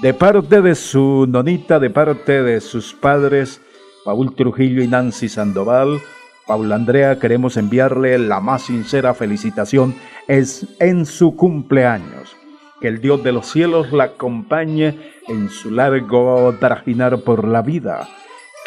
De 0.00 0.14
parte 0.14 0.62
de 0.62 0.74
su 0.74 1.26
nonita, 1.28 1.78
de 1.78 1.90
parte 1.90 2.42
de 2.42 2.62
sus 2.62 2.94
padres, 2.94 3.60
Paul 4.02 4.34
Trujillo 4.34 4.82
y 4.82 4.88
Nancy 4.88 5.28
Sandoval, 5.28 6.00
Paula 6.46 6.76
Andrea, 6.76 7.18
queremos 7.18 7.58
enviarle 7.58 8.16
la 8.18 8.40
más 8.40 8.62
sincera 8.62 9.12
felicitación 9.12 9.94
es 10.26 10.66
en 10.80 11.04
su 11.04 11.36
cumpleaños. 11.36 12.34
Que 12.80 12.88
el 12.88 13.02
Dios 13.02 13.22
de 13.22 13.32
los 13.32 13.46
cielos 13.46 13.92
la 13.92 14.04
acompañe 14.04 14.98
en 15.28 15.50
su 15.50 15.70
largo 15.70 16.54
trajinar 16.58 17.18
por 17.20 17.46
la 17.46 17.60
vida. 17.60 18.08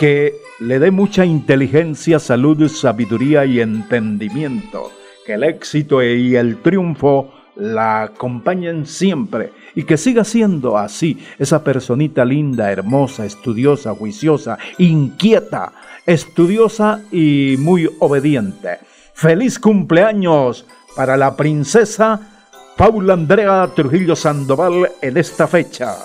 Que 0.02 0.42
le 0.60 0.80
dé 0.80 0.90
mucha 0.90 1.26
inteligencia, 1.26 2.18
salud, 2.18 2.68
sabiduría 2.68 3.46
y 3.46 3.60
entendimiento. 3.60 4.92
Que 5.28 5.34
el 5.34 5.44
éxito 5.44 6.02
y 6.02 6.36
el 6.36 6.58
triunfo 6.64 7.32
la 7.56 8.02
acompañen 8.02 8.88
siempre 8.88 9.52
y 9.76 9.84
que 9.84 9.98
siga 9.98 10.24
siendo 10.24 10.76
así, 10.76 11.24
esa 11.38 11.64
personita 11.64 12.26
linda, 12.26 12.72
hermosa, 12.72 13.28
estudiosa, 13.28 13.94
juiciosa, 13.94 14.58
inquieta, 14.80 15.72
estudiosa 16.08 17.04
y 17.12 17.58
muy 17.60 17.88
obediente. 18.00 18.80
Feliz 19.14 19.60
cumpleaños 19.60 20.66
para 20.96 21.16
la 21.16 21.38
princesa 21.38 22.48
Paula 22.76 23.14
Andrea 23.14 23.70
Trujillo 23.76 24.16
Sandoval 24.16 24.94
en 25.00 25.18
esta 25.18 25.46
fecha. 25.46 25.96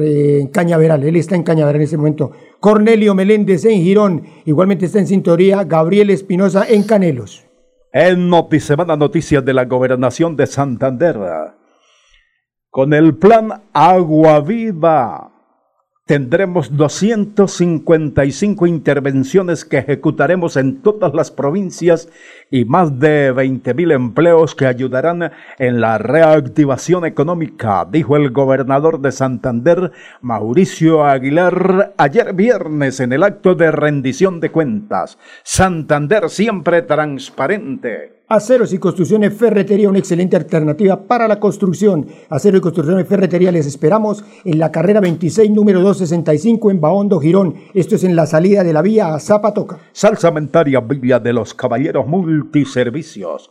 Cañaveral, 0.51 1.03
él 1.03 1.15
está 1.15 1.35
en 1.35 1.43
Cañaveral 1.43 1.81
en 1.81 1.85
ese 1.85 1.97
momento. 1.97 2.31
Cornelio 2.59 3.13
Meléndez 3.13 3.65
en 3.65 3.81
Girón, 3.81 4.23
igualmente 4.45 4.85
está 4.85 4.99
en 4.99 5.07
sintonía 5.07 5.63
Gabriel 5.63 6.09
Espinosa 6.09 6.65
en 6.67 6.83
Canelos. 6.83 7.45
En 7.93 8.29
Notisemana 8.29 8.95
Noticias 8.95 9.43
de 9.43 9.53
la 9.53 9.65
Gobernación 9.65 10.35
de 10.35 10.47
Santander, 10.47 11.17
con 12.69 12.93
el 12.93 13.15
plan 13.15 13.63
Agua 13.73 14.41
Viva 14.41 15.36
Tendremos 16.07 16.75
255 16.77 18.65
intervenciones 18.65 19.65
que 19.65 19.79
ejecutaremos 19.79 20.55
en 20.55 20.81
todas 20.81 21.13
las 21.13 21.31
provincias 21.31 22.07
y 22.49 22.63
más 22.63 22.97
de 22.97 23.33
20.000 23.33 23.91
empleos 23.93 24.55
que 24.55 24.67
ayudarán 24.67 25.33
en 25.59 25.81
la 25.81 25.97
reactivación 25.97 27.03
económica, 27.05 27.85
dijo 27.91 28.15
el 28.15 28.31
gobernador 28.31 29.01
de 29.01 29.11
Santander, 29.11 29.91
Mauricio 30.21 31.03
Aguilar, 31.03 31.93
ayer 31.97 32.33
viernes 32.33 33.01
en 33.01 33.11
el 33.11 33.23
acto 33.23 33.53
de 33.53 33.69
rendición 33.71 34.39
de 34.39 34.49
cuentas. 34.49 35.17
Santander 35.43 36.29
siempre 36.29 36.83
transparente. 36.83 38.16
Aceros 38.29 38.73
y 38.73 38.77
Construcciones 38.77 39.33
Ferretería, 39.33 39.87
una 39.87 39.99
excelente 39.99 40.35
alternativa 40.35 40.99
para 41.07 41.29
la 41.29 41.39
construcción. 41.39 42.07
Acero 42.29 42.57
y 42.57 42.59
Construcciones 42.59 43.07
Ferretería, 43.07 43.53
les 43.53 43.65
esperamos 43.65 44.21
en 44.43 44.59
la 44.59 44.69
carrera 44.69 44.99
26, 44.99 45.49
número 45.49 45.79
265 45.79 46.69
en 46.69 46.81
Baondo, 46.81 47.21
Girón. 47.21 47.55
Esto 47.73 47.95
es 47.95 48.03
en 48.03 48.17
la 48.17 48.25
salida 48.25 48.65
de 48.65 48.73
la 48.73 48.81
vía 48.81 49.13
a 49.13 49.19
Zapatoca. 49.21 49.79
Salsamentaria 49.93 50.81
Villa 50.81 51.21
de 51.21 51.31
los 51.31 51.53
Caballeros 51.53 52.05
Multiservicios 52.05 53.49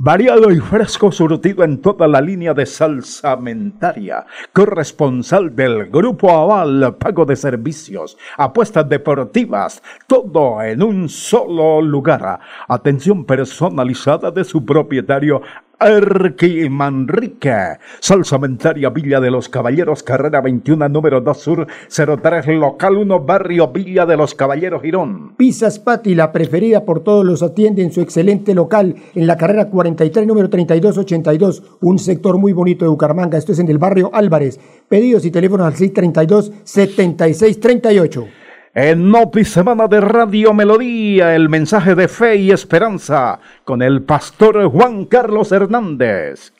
Variado 0.00 0.52
y 0.52 0.60
fresco 0.60 1.10
surtido 1.10 1.64
en 1.64 1.82
toda 1.82 2.06
la 2.06 2.20
línea 2.20 2.54
de 2.54 2.66
salsamentaria. 2.66 4.24
Corresponsal 4.52 5.56
del 5.56 5.90
Grupo 5.90 6.30
Aval, 6.30 6.96
pago 6.98 7.24
de 7.24 7.34
servicios, 7.34 8.16
apuestas 8.36 8.88
deportivas, 8.88 9.82
todo 10.06 10.62
en 10.62 10.84
un 10.84 11.08
solo 11.08 11.82
lugar. 11.82 12.38
Atención 12.68 13.24
personalizada 13.24 14.30
de 14.30 14.44
su 14.44 14.64
propietario 14.64 15.42
Erqui 15.80 16.68
Manrique, 16.68 17.78
Salsamentaria 18.00 18.90
Villa 18.90 19.20
de 19.20 19.30
los 19.30 19.48
Caballeros, 19.48 20.02
carrera 20.02 20.40
21, 20.40 20.88
número 20.88 21.20
2 21.20 21.38
Sur, 21.38 21.66
03, 21.88 22.48
local 22.48 22.96
1, 22.96 23.20
barrio 23.20 23.68
Villa 23.68 24.04
de 24.04 24.16
los 24.16 24.34
Caballeros, 24.34 24.82
Girón. 24.82 25.36
Pizzas 25.36 25.78
Pati, 25.78 26.16
la 26.16 26.32
preferida 26.32 26.84
por 26.84 27.04
todos 27.04 27.24
los 27.24 27.44
atiende 27.44 27.82
en 27.82 27.92
su 27.92 28.00
excelente 28.00 28.54
local, 28.54 28.96
en 29.14 29.26
la 29.28 29.36
carrera 29.36 29.70
43, 29.70 30.26
número 30.26 30.50
3282, 30.50 31.62
un 31.80 32.00
sector 32.00 32.38
muy 32.38 32.52
bonito 32.52 32.84
de 32.84 32.90
Bucaramanga. 32.90 33.38
Esto 33.38 33.52
es 33.52 33.60
en 33.60 33.68
el 33.68 33.78
barrio 33.78 34.10
Álvarez. 34.12 34.58
Pedidos 34.88 35.24
y 35.24 35.30
teléfonos 35.30 35.66
al 35.66 35.76
632 35.76 36.52
7638. 36.64 38.37
En 38.74 39.10
Noti 39.10 39.46
Semana 39.46 39.88
de 39.88 39.98
Radio 39.98 40.52
Melodía, 40.52 41.34
el 41.34 41.48
mensaje 41.48 41.94
de 41.94 42.06
fe 42.06 42.36
y 42.36 42.50
esperanza 42.50 43.40
con 43.64 43.80
el 43.80 44.02
pastor 44.02 44.70
Juan 44.70 45.06
Carlos 45.06 45.52
Hernández. 45.52 46.52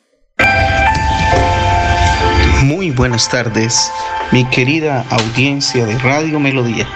Muy 2.63 2.89
buenas 2.89 3.29
tardes, 3.29 3.91
mi 4.31 4.43
querida 4.45 5.05
audiencia 5.11 5.85
de 5.85 5.99
Radio 5.99 6.39
Melodía. 6.39 6.87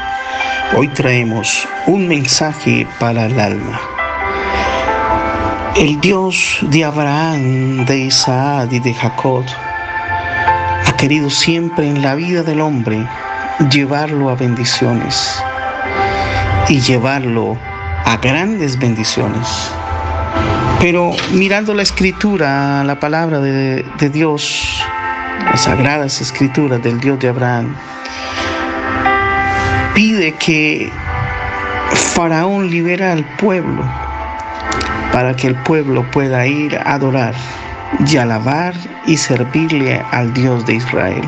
Hoy 0.75 0.87
traemos 0.87 1.67
un 1.85 2.07
mensaje 2.07 2.87
para 2.99 3.27
el 3.27 3.39
alma. 3.39 3.79
El 5.75 6.01
Dios 6.01 6.57
de 6.71 6.85
Abraham, 6.85 7.85
de 7.85 7.99
Isaac 7.99 8.69
y 8.71 8.79
de 8.79 8.93
Jacob 8.95 9.45
ha 10.85 10.97
querido 10.97 11.29
siempre 11.29 11.87
en 11.87 12.01
la 12.01 12.15
vida 12.15 12.41
del 12.41 12.61
hombre 12.61 13.07
llevarlo 13.71 14.29
a 14.29 14.35
bendiciones 14.35 15.41
y 16.69 16.79
llevarlo 16.81 17.57
a 18.05 18.17
grandes 18.17 18.77
bendiciones. 18.77 19.71
Pero 20.79 21.11
mirando 21.31 21.73
la 21.73 21.83
escritura, 21.83 22.83
la 22.83 22.99
palabra 22.99 23.39
de, 23.39 23.85
Dios, 24.11 24.83
las 25.45 25.61
sagradas 25.61 26.19
escrituras 26.19 26.81
del 26.83 26.99
Dios 26.99 27.19
de 27.19 27.29
Abraham, 27.29 27.73
pide 29.93 30.33
que 30.33 30.91
Faraón 32.15 32.69
libera 32.69 33.13
al 33.13 33.23
pueblo 33.37 33.83
para 35.13 35.35
que 35.35 35.47
el 35.47 35.55
pueblo 35.63 36.03
pueda 36.11 36.45
ir 36.47 36.75
a 36.75 36.95
adorar 36.95 37.35
y 38.05 38.17
alabar 38.17 38.73
y 39.05 39.15
servirle 39.15 40.03
al 40.11 40.33
Dios 40.33 40.65
de 40.65 40.73
Israel. 40.75 41.23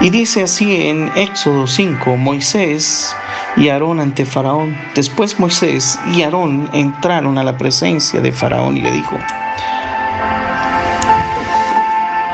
Y 0.00 0.10
dice 0.10 0.42
así 0.42 0.88
en 0.88 1.10
Éxodo 1.16 1.66
5, 1.66 2.16
Moisés 2.16 3.16
y 3.56 3.70
Aarón 3.70 3.98
ante 3.98 4.26
Faraón. 4.26 4.76
Después 4.94 5.40
Moisés 5.40 5.98
y 6.12 6.22
Aarón 6.22 6.68
entraron 6.74 7.38
a 7.38 7.42
la 7.42 7.56
presencia 7.56 8.20
de 8.20 8.30
Faraón 8.30 8.76
y 8.76 8.82
le 8.82 8.92
dijo, 8.92 9.18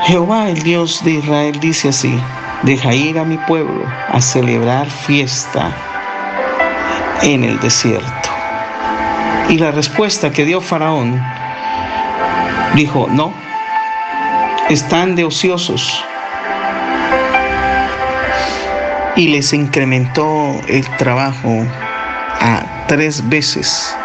Jehová 0.05 0.49
el 0.49 0.61
Dios 0.61 1.03
de 1.05 1.11
Israel 1.11 1.57
dice 1.61 1.89
así, 1.89 2.13
deja 2.63 2.93
ir 2.93 3.17
a 3.17 3.23
mi 3.23 3.37
pueblo 3.37 3.85
a 4.09 4.19
celebrar 4.19 4.89
fiesta 4.89 5.71
en 7.21 7.45
el 7.45 7.59
desierto. 7.61 8.29
Y 9.47 9.57
la 9.57 9.71
respuesta 9.71 10.31
que 10.31 10.43
dio 10.43 10.59
Faraón 10.59 11.21
dijo, 12.75 13.07
no, 13.09 13.33
están 14.69 15.15
de 15.15 15.23
ociosos 15.23 16.03
y 19.15 19.27
les 19.27 19.53
incrementó 19.53 20.59
el 20.67 20.87
trabajo 20.97 21.65
a 22.41 22.85
tres 22.87 23.27
veces 23.29 23.95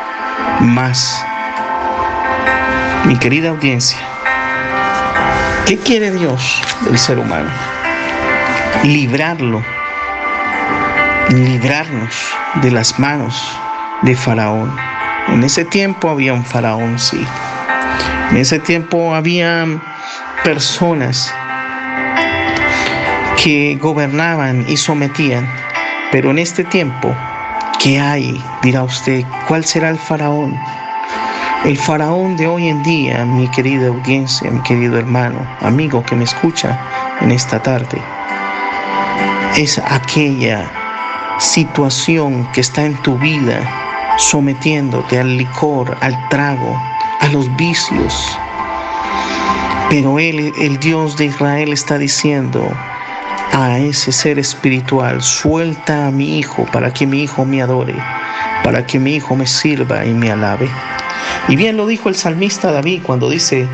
más. 0.61 1.25
Mi 3.05 3.17
querida 3.17 3.51
audiencia, 3.51 3.99
¿qué 5.67 5.79
quiere 5.79 6.11
Dios 6.11 6.63
del 6.85 6.99
ser 6.99 7.19
humano? 7.19 7.51
librarlo, 8.85 9.63
librarnos 11.31 12.15
de 12.63 12.71
las 12.71 12.99
manos 12.99 13.35
de 14.03 14.15
Faraón. 14.15 14.75
En 15.29 15.43
ese 15.43 15.65
tiempo 15.65 16.09
había 16.09 16.33
un 16.33 16.45
faraón, 16.45 16.99
sí. 16.99 17.27
En 18.31 18.37
ese 18.37 18.59
tiempo 18.59 19.15
había 19.15 19.67
personas 20.45 21.35
que 23.43 23.77
gobernaban 23.81 24.65
y 24.69 24.77
sometían. 24.77 25.49
Pero 26.11 26.31
en 26.31 26.39
este 26.39 26.65
tiempo, 26.65 27.15
¿qué 27.81 28.01
hay? 28.01 28.43
Dirá 28.63 28.83
usted, 28.83 29.25
¿cuál 29.47 29.65
será 29.65 29.91
el 29.91 29.99
faraón? 29.99 30.59
El 31.65 31.77
faraón 31.77 32.37
de 32.37 32.47
hoy 32.47 32.69
en 32.69 32.83
día, 32.83 33.25
mi 33.25 33.49
querida 33.49 33.89
audiencia, 33.89 34.51
mi 34.51 34.61
querido 34.63 34.99
hermano, 34.99 35.45
amigo 35.61 36.03
que 36.03 36.15
me 36.15 36.25
escucha 36.25 36.79
en 37.21 37.33
esta 37.33 37.61
tarde, 37.63 38.01
es 39.57 39.79
aquella 39.79 40.71
situación 41.39 42.49
que 42.53 42.61
está 42.61 42.85
en 42.85 42.97
tu 43.03 43.19
vida 43.19 43.61
sometiéndote 44.19 45.19
al 45.19 45.37
licor, 45.37 45.97
al 46.01 46.29
trago, 46.29 46.81
a 47.21 47.29
los 47.29 47.55
vicios. 47.57 48.39
Pero 49.91 50.19
Él, 50.19 50.53
el 50.59 50.79
Dios 50.79 51.17
de 51.17 51.27
Israel, 51.27 51.73
está 51.73 51.99
diciendo, 51.99 52.71
a 53.53 53.79
ese 53.79 54.13
ser 54.13 54.39
espiritual, 54.39 55.23
suelta 55.23 56.07
a 56.07 56.11
mi 56.11 56.39
hijo 56.39 56.67
para 56.73 56.93
que 56.93 57.07
mi 57.07 57.23
hijo 57.23 57.45
me 57.45 57.63
adore, 57.63 57.95
para 58.63 58.87
que 58.87 58.99
mi 58.99 59.17
hijo 59.17 59.37
me 59.37 59.47
sirva 59.47 60.05
y 60.05 60.13
me 60.13 60.31
alabe. 60.31 60.69
Y 61.49 61.57
bien 61.57 61.77
lo 61.77 61.87
dijo 61.87 62.09
el 62.09 62.15
salmista 62.15 62.73
David 62.73 63.03
cuando 63.05 63.31
dice, 63.31 63.67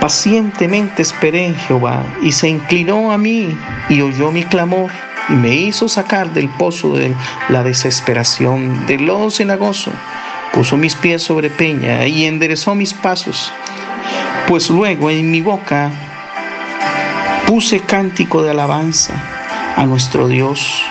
pacientemente 0.00 1.02
esperé 1.02 1.46
en 1.46 1.56
Jehová 1.56 2.04
y 2.22 2.32
se 2.32 2.48
inclinó 2.48 3.12
a 3.12 3.18
mí 3.18 3.56
y 3.88 4.00
oyó 4.00 4.32
mi 4.32 4.44
clamor 4.44 4.90
y 5.28 5.34
me 5.34 5.54
hizo 5.54 5.88
sacar 5.88 6.32
del 6.32 6.48
pozo 6.48 6.94
de 6.94 7.14
la 7.48 7.62
desesperación, 7.62 8.86
del 8.86 9.06
lodo 9.06 9.30
cenagoso. 9.30 9.92
Puso 10.52 10.76
mis 10.76 10.94
pies 10.94 11.22
sobre 11.22 11.50
peña 11.50 12.06
y 12.06 12.26
enderezó 12.26 12.74
mis 12.74 12.92
pasos. 12.92 13.52
Pues 14.46 14.68
luego 14.68 15.10
en 15.10 15.30
mi 15.30 15.40
boca 15.40 15.90
puse 17.52 17.80
cántico 17.80 18.42
de 18.42 18.50
alabanza 18.50 19.12
a 19.76 19.84
nuestro 19.84 20.26
Dios. 20.26 20.82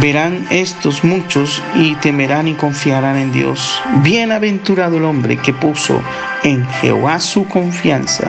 Verán 0.00 0.48
estos 0.50 1.04
muchos 1.04 1.62
y 1.76 1.94
temerán 1.94 2.48
y 2.48 2.54
confiarán 2.54 3.16
en 3.16 3.30
Dios. 3.30 3.80
Bienaventurado 4.02 4.96
el 4.96 5.04
hombre 5.04 5.36
que 5.36 5.52
puso 5.52 6.02
en 6.42 6.66
Jehová 6.80 7.20
su 7.20 7.46
confianza. 7.46 8.24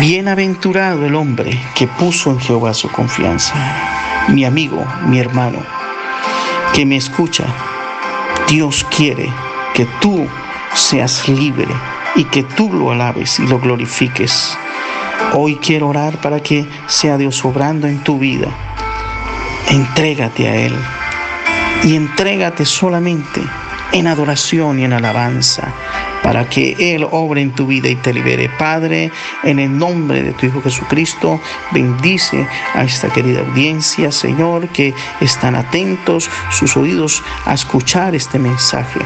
Bienaventurado 0.00 1.04
el 1.04 1.16
hombre 1.16 1.60
que 1.74 1.86
puso 1.86 2.30
en 2.30 2.40
Jehová 2.40 2.72
su 2.72 2.90
confianza. 2.90 3.52
Mi 4.28 4.46
amigo, 4.46 4.82
mi 5.04 5.18
hermano, 5.18 5.58
que 6.72 6.86
me 6.86 6.96
escucha, 6.96 7.44
Dios 8.48 8.86
quiere 8.96 9.30
que 9.74 9.84
tú 10.00 10.26
seas 10.72 11.28
libre 11.28 11.68
y 12.16 12.24
que 12.24 12.42
tú 12.42 12.72
lo 12.72 12.92
alabes 12.92 13.38
y 13.38 13.46
lo 13.46 13.58
glorifiques. 13.58 14.56
Hoy 15.34 15.56
quiero 15.56 15.88
orar 15.88 16.20
para 16.20 16.40
que 16.40 16.66
sea 16.86 17.18
Dios 17.18 17.44
obrando 17.44 17.86
en 17.86 18.02
tu 18.02 18.18
vida. 18.18 18.48
Entrégate 19.68 20.48
a 20.48 20.56
Él 20.56 20.74
y 21.84 21.94
entrégate 21.94 22.64
solamente 22.64 23.42
en 23.92 24.06
adoración 24.06 24.78
y 24.78 24.84
en 24.84 24.92
alabanza 24.92 25.72
para 26.26 26.48
que 26.48 26.74
Él 26.80 27.06
obre 27.12 27.40
en 27.40 27.54
tu 27.54 27.68
vida 27.68 27.88
y 27.88 27.94
te 27.94 28.12
libere. 28.12 28.48
Padre, 28.58 29.12
en 29.44 29.60
el 29.60 29.78
nombre 29.78 30.24
de 30.24 30.32
tu 30.32 30.46
Hijo 30.46 30.60
Jesucristo, 30.60 31.40
bendice 31.70 32.44
a 32.74 32.82
esta 32.82 33.08
querida 33.10 33.42
audiencia, 33.42 34.10
Señor, 34.10 34.66
que 34.70 34.92
están 35.20 35.54
atentos 35.54 36.28
sus 36.50 36.76
oídos 36.76 37.22
a 37.44 37.54
escuchar 37.54 38.16
este 38.16 38.40
mensaje. 38.40 38.98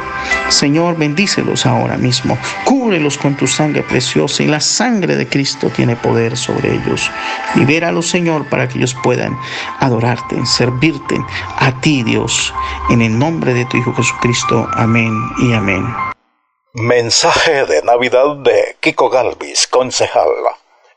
Señor, 0.48 0.96
bendícelos 0.96 1.66
ahora 1.66 1.98
mismo. 1.98 2.38
Cúbrelos 2.64 3.18
con 3.18 3.34
tu 3.34 3.46
sangre 3.46 3.82
preciosa 3.82 4.42
y 4.42 4.46
la 4.46 4.60
sangre 4.60 5.14
de 5.14 5.28
Cristo 5.28 5.68
tiene 5.68 5.96
poder 5.96 6.38
sobre 6.38 6.74
ellos. 6.74 7.10
Libéralos, 7.54 8.08
Señor, 8.08 8.48
para 8.48 8.66
que 8.66 8.78
ellos 8.78 8.96
puedan 9.02 9.36
adorarte, 9.80 10.36
servirte 10.46 11.20
a 11.58 11.70
ti, 11.82 12.02
Dios. 12.02 12.54
En 12.88 13.02
el 13.02 13.18
nombre 13.18 13.52
de 13.52 13.66
tu 13.66 13.76
Hijo 13.76 13.92
Jesucristo. 13.92 14.66
Amén 14.72 15.12
y 15.42 15.52
amén. 15.52 15.84
Mensaje 16.72 17.66
de 17.66 17.82
Navidad 17.82 18.36
de 18.36 18.76
Kiko 18.78 19.10
Galvis, 19.10 19.66
concejal. 19.66 20.30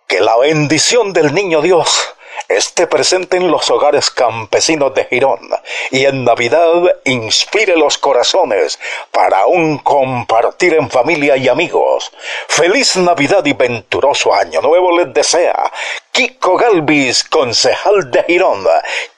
Que 0.06 0.20
la 0.20 0.38
bendición 0.38 1.14
del 1.14 1.34
Niño 1.34 1.64
Dios 1.64 2.14
esté 2.48 2.86
presente 2.86 3.38
en 3.38 3.50
los 3.50 3.72
hogares 3.72 4.12
campesinos 4.12 4.94
de 4.94 5.06
Girón 5.06 5.50
y 5.90 6.06
en 6.06 6.26
Navidad 6.26 6.74
inspire 7.06 7.76
los 7.76 7.98
corazones 7.98 8.78
para 9.12 9.48
un 9.48 9.80
compartir 9.80 10.76
en 10.76 10.92
familia 10.92 11.38
y 11.38 11.48
amigos. 11.48 12.12
Feliz 12.48 12.96
Navidad 12.98 13.44
y 13.44 13.54
venturoso 13.54 14.32
año 14.32 14.62
nuevo 14.62 14.96
les 14.96 15.12
desea 15.12 15.72
Kiko 16.12 16.56
Galvis, 16.56 17.24
concejal 17.24 18.12
de 18.12 18.24
Girón. 18.26 18.64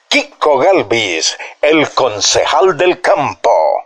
Kiko 0.08 0.56
Galvis, 0.56 1.36
el 1.60 1.90
concejal 1.90 2.78
del 2.78 3.02
campo. 3.02 3.85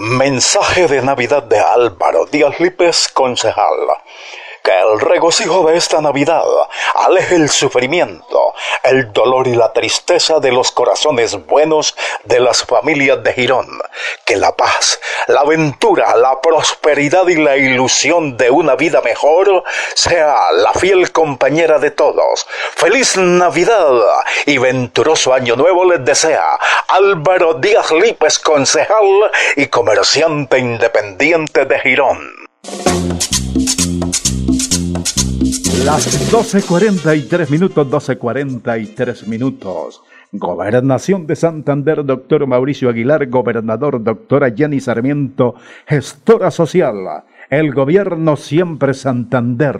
Mensaje 0.00 0.86
de 0.86 1.02
Navidad 1.02 1.42
de 1.42 1.58
Álvaro 1.58 2.24
Díaz 2.30 2.60
Lípez, 2.60 3.08
concejal. 3.08 3.74
Que 4.62 4.72
el 4.72 5.00
regocijo 5.00 5.66
de 5.66 5.76
esta 5.76 6.00
Navidad 6.00 6.44
aleje 6.94 7.36
el 7.36 7.48
sufrimiento, 7.48 8.54
el 8.82 9.12
dolor 9.12 9.46
y 9.46 9.54
la 9.54 9.72
tristeza 9.72 10.40
de 10.40 10.52
los 10.52 10.72
corazones 10.72 11.46
buenos 11.46 11.96
de 12.24 12.40
las 12.40 12.64
familias 12.64 13.22
de 13.22 13.32
Girón. 13.32 13.80
Que 14.24 14.36
la 14.36 14.56
paz, 14.56 15.00
la 15.26 15.40
aventura, 15.40 16.16
la 16.16 16.40
prosperidad 16.40 17.28
y 17.28 17.36
la 17.36 17.56
ilusión 17.56 18.36
de 18.36 18.50
una 18.50 18.74
vida 18.74 19.00
mejor 19.00 19.64
sea 19.94 20.36
la 20.52 20.72
fiel 20.72 21.12
compañera 21.12 21.78
de 21.78 21.90
todos. 21.90 22.46
Feliz 22.76 23.16
Navidad 23.16 23.92
y 24.46 24.58
venturoso 24.58 25.32
año 25.32 25.56
nuevo 25.56 25.84
les 25.84 26.04
desea 26.04 26.58
Álvaro 26.88 27.54
Díaz 27.54 27.90
Lípez, 27.92 28.38
concejal 28.38 29.30
y 29.56 29.66
comerciante 29.66 30.58
independiente 30.58 31.64
de 31.64 31.78
Girón. 31.80 32.48
Las 35.84 36.32
12.43 36.32 37.50
minutos, 37.50 37.86
12.43 37.86 39.26
minutos. 39.26 40.02
Gobernación 40.32 41.26
de 41.26 41.36
Santander, 41.36 42.04
doctor 42.04 42.46
Mauricio 42.46 42.88
Aguilar, 42.88 43.26
gobernador, 43.28 44.02
doctora 44.02 44.52
Jenny 44.54 44.80
Sarmiento, 44.80 45.54
gestora 45.86 46.50
social. 46.50 46.96
El 47.48 47.72
gobierno 47.72 48.36
siempre 48.36 48.92
Santander. 48.92 49.78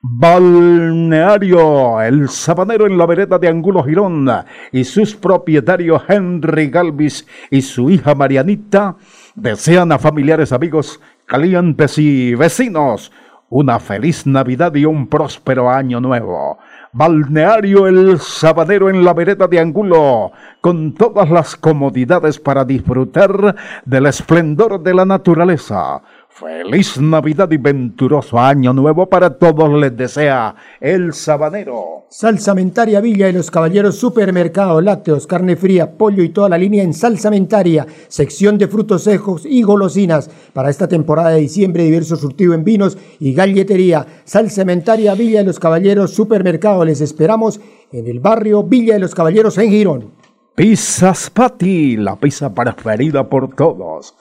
Balneario, 0.00 2.00
el 2.00 2.28
sabanero 2.28 2.86
en 2.86 2.98
la 2.98 3.06
vereda 3.06 3.38
de 3.38 3.48
Angulo 3.48 3.84
Girón 3.84 4.28
y 4.72 4.84
sus 4.84 5.14
propietarios 5.14 6.02
Henry 6.08 6.70
Galvis 6.70 7.26
y 7.50 7.62
su 7.62 7.90
hija 7.90 8.14
Marianita 8.14 8.96
desean 9.34 9.92
a 9.92 9.98
familiares, 9.98 10.52
amigos, 10.52 11.00
clientes 11.26 11.98
y 11.98 12.34
vecinos 12.34 13.12
una 13.50 13.78
feliz 13.78 14.26
Navidad 14.26 14.74
y 14.74 14.84
un 14.84 15.06
próspero 15.06 15.70
año 15.70 16.00
nuevo. 16.00 16.58
Balneario 16.92 17.86
El 17.86 18.18
Sabadero 18.18 18.90
en 18.90 19.04
la 19.04 19.14
vereda 19.14 19.46
de 19.46 19.60
Angulo, 19.60 20.32
con 20.60 20.94
todas 20.94 21.30
las 21.30 21.56
comodidades 21.56 22.38
para 22.38 22.64
disfrutar 22.64 23.54
del 23.84 24.06
esplendor 24.06 24.82
de 24.82 24.94
la 24.94 25.04
naturaleza 25.04 26.02
Feliz 26.38 27.00
Navidad 27.00 27.50
y 27.50 27.56
venturoso 27.56 28.38
año 28.38 28.72
nuevo 28.72 29.08
para 29.08 29.38
todos 29.38 29.72
les 29.72 29.96
desea 29.96 30.54
el 30.80 31.12
sabanero. 31.12 32.04
Salsamentaria 32.10 33.00
Villa 33.00 33.26
de 33.26 33.32
los 33.32 33.50
Caballeros 33.50 33.98
Supermercado, 33.98 34.80
lácteos, 34.80 35.26
carne 35.26 35.56
fría, 35.56 35.98
pollo 35.98 36.22
y 36.22 36.28
toda 36.28 36.48
la 36.48 36.56
línea 36.56 36.84
en 36.84 36.94
Salsamentaria, 36.94 37.88
sección 38.06 38.56
de 38.56 38.68
frutos 38.68 39.02
secos 39.02 39.44
y 39.44 39.62
golosinas. 39.62 40.30
Para 40.52 40.70
esta 40.70 40.86
temporada 40.86 41.30
de 41.30 41.40
diciembre, 41.40 41.82
diverso 41.82 42.14
surtido 42.14 42.54
en 42.54 42.62
vinos 42.62 42.96
y 43.18 43.34
galletería. 43.34 44.06
Salsamentaria 44.24 45.14
Villa 45.14 45.40
de 45.40 45.46
los 45.46 45.58
Caballeros 45.58 46.14
Supermercado, 46.14 46.84
les 46.84 47.00
esperamos 47.00 47.60
en 47.90 48.06
el 48.06 48.20
barrio 48.20 48.62
Villa 48.62 48.94
de 48.94 49.00
los 49.00 49.14
Caballeros 49.14 49.58
en 49.58 49.70
Girón. 49.70 50.12
Pizzas 50.54 51.30
Pati, 51.30 51.96
la 51.96 52.14
pizza 52.14 52.54
preferida 52.54 53.28
por 53.28 53.56
todos. 53.56 54.14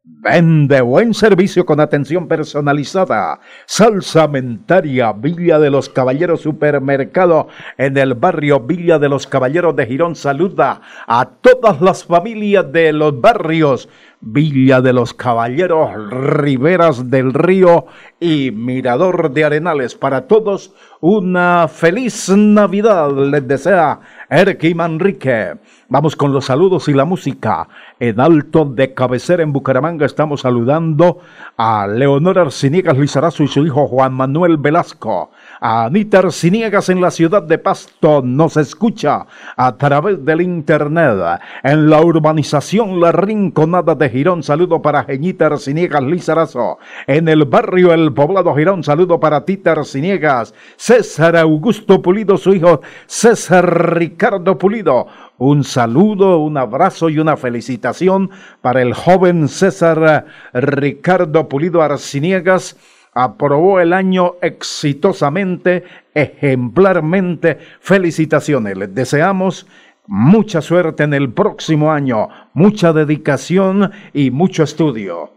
Vende 0.02 0.80
buen 0.80 1.12
servicio 1.12 1.66
con 1.66 1.78
atención 1.78 2.26
personalizada. 2.26 3.38
Salsamentaria 3.66 5.12
Villa 5.12 5.58
de 5.58 5.68
los 5.68 5.90
Caballeros 5.90 6.40
Supermercado 6.40 7.48
en 7.76 7.98
el 7.98 8.14
barrio 8.14 8.60
Villa 8.60 8.98
de 8.98 9.10
los 9.10 9.26
Caballeros 9.26 9.76
de 9.76 9.84
Girón 9.84 10.16
saluda 10.16 10.80
a 11.06 11.26
todas 11.42 11.82
las 11.82 12.04
familias 12.04 12.72
de 12.72 12.94
los 12.94 13.20
barrios 13.20 13.90
Villa 14.22 14.82
de 14.82 14.92
los 14.92 15.14
Caballeros, 15.14 15.90
Riberas 16.10 17.10
del 17.10 17.32
Río 17.32 17.86
y 18.18 18.50
Mirador 18.50 19.32
de 19.32 19.44
Arenales. 19.44 19.94
Para 19.94 20.26
todos, 20.26 20.74
una 21.00 21.68
feliz 21.68 22.28
Navidad 22.28 23.10
les 23.16 23.48
desea 23.48 24.00
Erki 24.30 24.76
Manrique. 24.76 25.56
Vamos 25.88 26.14
con 26.14 26.32
los 26.32 26.44
saludos 26.44 26.86
y 26.88 26.94
la 26.94 27.04
música. 27.04 27.66
En 27.98 28.20
alto 28.20 28.64
de 28.64 28.94
cabecera 28.94 29.42
en 29.42 29.52
Bucaramanga 29.52 30.06
estamos 30.06 30.42
saludando 30.42 31.18
a 31.56 31.88
Leonor 31.88 32.38
Arciniegas 32.38 32.96
Lizarazo 32.96 33.42
y 33.42 33.48
su 33.48 33.66
hijo 33.66 33.88
Juan 33.88 34.12
Manuel 34.12 34.56
Velasco. 34.56 35.32
Anita 35.62 36.20
Arciniegas 36.20 36.88
en 36.88 37.02
la 37.02 37.10
ciudad 37.10 37.42
de 37.42 37.58
Pasto 37.58 38.22
nos 38.24 38.56
escucha 38.56 39.26
a 39.56 39.76
través 39.76 40.24
del 40.24 40.40
internet. 40.40 41.40
En 41.62 41.90
la 41.90 42.00
urbanización 42.00 42.98
La 42.98 43.12
Rinconada 43.12 43.94
de 43.94 44.08
Girón, 44.08 44.42
saludo 44.42 44.80
para 44.80 45.04
Geñita 45.04 45.46
Arciniegas 45.46 46.02
Lizarazo. 46.02 46.78
En 47.06 47.28
el 47.28 47.44
barrio 47.44 47.92
El 47.92 48.10
Poblado 48.14 48.54
Girón, 48.54 48.82
saludo 48.82 49.20
para 49.20 49.44
Tita 49.44 49.72
Arciniegas. 49.72 50.54
César 50.76 51.36
Augusto 51.36 52.00
Pulido, 52.00 52.38
su 52.38 52.54
hijo 52.54 52.80
César 53.06 53.98
Ricardo 53.98 54.56
Pulido. 54.56 55.08
Un 55.36 55.64
saludo, 55.64 56.38
un 56.38 56.56
abrazo 56.56 57.10
y 57.10 57.18
una 57.18 57.36
felicitación 57.36 58.30
para 58.62 58.80
el 58.80 58.94
joven 58.94 59.46
César 59.48 60.24
Ricardo 60.54 61.50
Pulido 61.50 61.82
Arciniegas. 61.82 62.78
Aprobó 63.12 63.80
el 63.80 63.92
año 63.92 64.34
exitosamente, 64.40 65.84
ejemplarmente. 66.14 67.58
Felicitaciones. 67.80 68.76
Les 68.76 68.94
deseamos 68.94 69.66
mucha 70.06 70.60
suerte 70.60 71.04
en 71.04 71.14
el 71.14 71.32
próximo 71.32 71.92
año, 71.92 72.28
mucha 72.52 72.92
dedicación 72.92 73.92
y 74.12 74.30
mucho 74.30 74.64
estudio. 74.64 75.34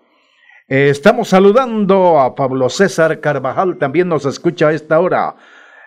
Estamos 0.68 1.28
saludando 1.28 2.20
a 2.20 2.34
Pablo 2.34 2.70
César 2.70 3.20
Carvajal, 3.20 3.78
también 3.78 4.08
nos 4.08 4.26
escucha 4.26 4.70
a 4.70 4.74
esta 4.74 5.00
hora. 5.00 5.36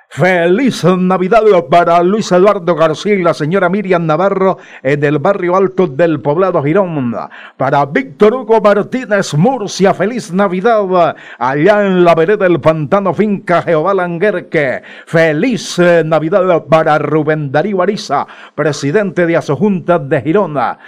Feliz 0.08 0.84
Navidad 0.84 1.42
para 1.68 2.02
Luis 2.02 2.30
Eduardo 2.32 2.74
García 2.74 3.14
y 3.14 3.22
la 3.22 3.34
señora 3.34 3.68
Miriam 3.68 4.06
Navarro 4.06 4.56
en 4.82 5.02
el 5.04 5.18
barrio 5.18 5.56
alto 5.56 5.86
del 5.88 6.20
poblado 6.20 6.62
Girón. 6.62 7.14
Para 7.56 7.84
Víctor 7.86 8.34
Hugo 8.34 8.60
Martínez 8.60 9.34
Murcia, 9.34 9.92
feliz 9.94 10.32
Navidad 10.32 11.16
allá 11.38 11.86
en 11.86 12.04
la 12.04 12.14
vereda 12.14 12.44
del 12.44 12.60
pantano 12.60 13.12
finca 13.12 13.62
Jehová 13.62 13.94
Languerque. 13.94 14.82
Feliz 15.06 15.78
Navidad 16.04 16.64
para 16.64 16.98
Rubén 16.98 17.50
Darío 17.50 17.82
Ariza, 17.82 18.26
presidente 18.54 19.26
de 19.26 19.36
Asojunta 19.36 19.98
de 19.98 20.22
Girona. 20.22 20.78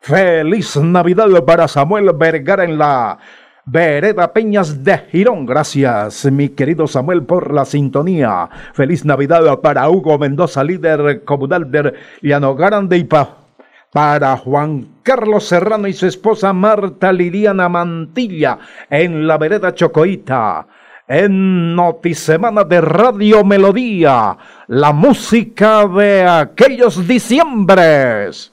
Feliz 0.00 0.76
Navidad 0.76 1.44
para 1.44 1.68
Samuel 1.68 2.12
Vergara 2.14 2.64
en 2.64 2.78
la 2.78 3.18
Vereda 3.70 4.32
Peñas 4.32 4.82
de 4.82 4.96
Girón. 5.10 5.44
Gracias, 5.44 6.24
mi 6.32 6.48
querido 6.48 6.86
Samuel, 6.86 7.24
por 7.24 7.52
la 7.52 7.66
sintonía. 7.66 8.48
Feliz 8.72 9.04
Navidad 9.04 9.60
para 9.60 9.90
Hugo 9.90 10.18
Mendoza, 10.18 10.64
líder 10.64 11.22
comunal 11.24 11.70
de 11.70 11.92
Llano 12.22 12.54
Grande 12.54 12.96
y 12.96 13.04
para 13.04 14.36
Juan 14.38 15.00
Carlos 15.02 15.44
Serrano 15.44 15.86
y 15.86 15.92
su 15.92 16.06
esposa 16.06 16.54
Marta 16.54 17.12
Liliana 17.12 17.68
Mantilla 17.68 18.58
en 18.88 19.26
la 19.26 19.36
vereda 19.36 19.74
Chocoita. 19.74 20.66
En 21.06 21.74
Notisemana 21.74 22.64
de 22.64 22.80
Radio 22.80 23.44
Melodía, 23.44 24.36
la 24.66 24.92
música 24.92 25.86
de 25.86 26.22
aquellos 26.22 27.06
diciembres. 27.06 28.52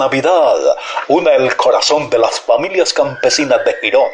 Navidad 0.00 0.56
una 1.08 1.34
el 1.34 1.54
corazón 1.56 2.08
de 2.08 2.18
las 2.18 2.40
familias 2.40 2.94
campesinas 2.94 3.62
de 3.66 3.74
Girón 3.82 4.10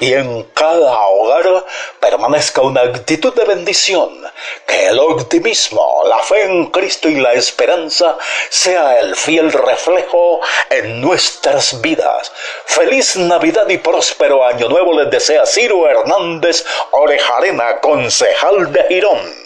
y 0.00 0.14
en 0.14 0.44
cada 0.54 0.98
hogar 1.08 1.64
permanezca 2.00 2.62
una 2.62 2.80
actitud 2.80 3.34
de 3.34 3.44
bendición. 3.44 4.24
Que 4.66 4.88
el 4.88 4.98
optimismo, 4.98 6.04
la 6.08 6.18
fe 6.20 6.44
en 6.44 6.66
Cristo 6.70 7.08
y 7.08 7.16
la 7.16 7.34
esperanza 7.34 8.16
sea 8.48 8.98
el 8.98 9.14
fiel 9.14 9.52
reflejo 9.52 10.40
en 10.70 11.00
nuestras 11.02 11.80
vidas. 11.82 12.32
Feliz 12.64 13.16
Navidad 13.16 13.68
y 13.68 13.78
próspero 13.78 14.44
Año 14.44 14.68
Nuevo 14.68 14.98
les 14.98 15.10
desea 15.10 15.44
Ciro 15.44 15.88
Hernández 15.88 16.64
Orejarena, 16.92 17.80
concejal 17.80 18.72
de 18.72 18.84
Girón. 18.88 19.45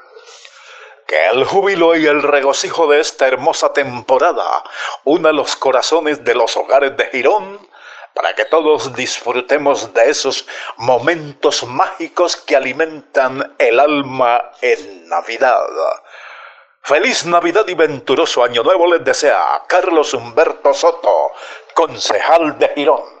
Que 1.11 1.27
el 1.27 1.43
júbilo 1.43 1.93
y 1.97 2.07
el 2.07 2.23
regocijo 2.23 2.87
de 2.87 3.01
esta 3.01 3.27
hermosa 3.27 3.73
temporada 3.73 4.63
una 5.03 5.33
los 5.33 5.57
corazones 5.57 6.23
de 6.23 6.33
los 6.33 6.55
hogares 6.55 6.95
de 6.95 7.03
Girón 7.07 7.59
para 8.13 8.33
que 8.33 8.45
todos 8.45 8.95
disfrutemos 8.95 9.93
de 9.93 10.09
esos 10.09 10.47
momentos 10.77 11.65
mágicos 11.65 12.37
que 12.37 12.55
alimentan 12.55 13.55
el 13.57 13.81
alma 13.81 14.51
en 14.61 15.09
Navidad. 15.09 15.67
Feliz 16.81 17.25
Navidad 17.25 17.67
y 17.67 17.73
venturoso 17.73 18.45
Año 18.45 18.63
Nuevo 18.63 18.87
les 18.93 19.03
desea 19.03 19.63
Carlos 19.67 20.13
Humberto 20.13 20.73
Soto, 20.73 21.33
concejal 21.73 22.57
de 22.57 22.69
Girón. 22.69 23.20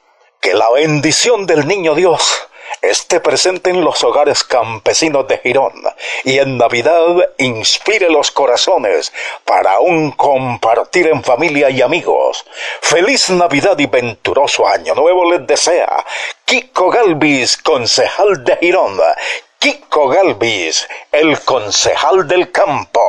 Que 0.41 0.55
la 0.55 0.71
bendición 0.71 1.45
del 1.45 1.67
Niño 1.67 1.93
Dios 1.93 2.47
esté 2.81 3.19
presente 3.19 3.69
en 3.69 3.85
los 3.85 4.03
hogares 4.03 4.43
campesinos 4.43 5.27
de 5.27 5.37
Girón 5.37 5.71
y 6.23 6.39
en 6.39 6.57
Navidad 6.57 7.29
inspire 7.37 8.09
los 8.09 8.31
corazones 8.31 9.13
para 9.45 9.79
un 9.79 10.09
compartir 10.13 11.09
en 11.09 11.23
familia 11.23 11.69
y 11.69 11.83
amigos. 11.83 12.43
Feliz 12.81 13.29
Navidad 13.29 13.77
y 13.77 13.85
venturoso 13.85 14.67
año 14.67 14.95
nuevo 14.95 15.31
les 15.31 15.45
desea 15.45 16.03
Kiko 16.43 16.89
Galvis, 16.89 17.57
concejal 17.57 18.43
de 18.43 18.57
Girón. 18.57 18.99
Kiko 19.59 20.07
Galvis, 20.07 20.87
el 21.11 21.39
concejal 21.41 22.27
del 22.27 22.51
campo. 22.51 23.01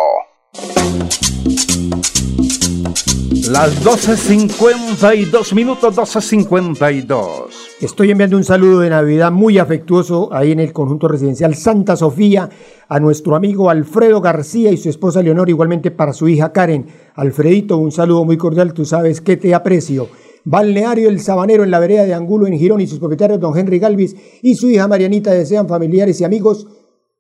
Las 3.52 3.84
12.52 3.84 5.54
minutos, 5.54 5.94
12.52. 5.94 7.50
Estoy 7.82 8.10
enviando 8.10 8.38
un 8.38 8.44
saludo 8.44 8.80
de 8.80 8.88
Navidad 8.88 9.30
muy 9.30 9.58
afectuoso 9.58 10.32
ahí 10.32 10.52
en 10.52 10.60
el 10.60 10.72
conjunto 10.72 11.06
residencial 11.06 11.54
Santa 11.54 11.94
Sofía 11.94 12.48
a 12.88 12.98
nuestro 12.98 13.36
amigo 13.36 13.68
Alfredo 13.68 14.22
García 14.22 14.72
y 14.72 14.78
su 14.78 14.88
esposa 14.88 15.22
Leonor, 15.22 15.50
igualmente 15.50 15.90
para 15.90 16.14
su 16.14 16.28
hija 16.28 16.50
Karen. 16.50 16.86
Alfredito, 17.14 17.76
un 17.76 17.92
saludo 17.92 18.24
muy 18.24 18.38
cordial, 18.38 18.72
tú 18.72 18.86
sabes 18.86 19.20
que 19.20 19.36
te 19.36 19.54
aprecio. 19.54 20.08
Balneario 20.44 21.10
El 21.10 21.20
Sabanero 21.20 21.62
en 21.62 21.72
la 21.72 21.78
vereda 21.78 22.04
de 22.04 22.14
Angulo 22.14 22.46
en 22.46 22.58
Girón 22.58 22.80
y 22.80 22.86
sus 22.86 23.00
propietarios 23.00 23.38
don 23.38 23.54
Henry 23.54 23.78
Galvis 23.78 24.16
y 24.40 24.54
su 24.54 24.70
hija 24.70 24.88
Marianita 24.88 25.30
desean 25.30 25.68
familiares 25.68 26.18
y 26.22 26.24
amigos 26.24 26.66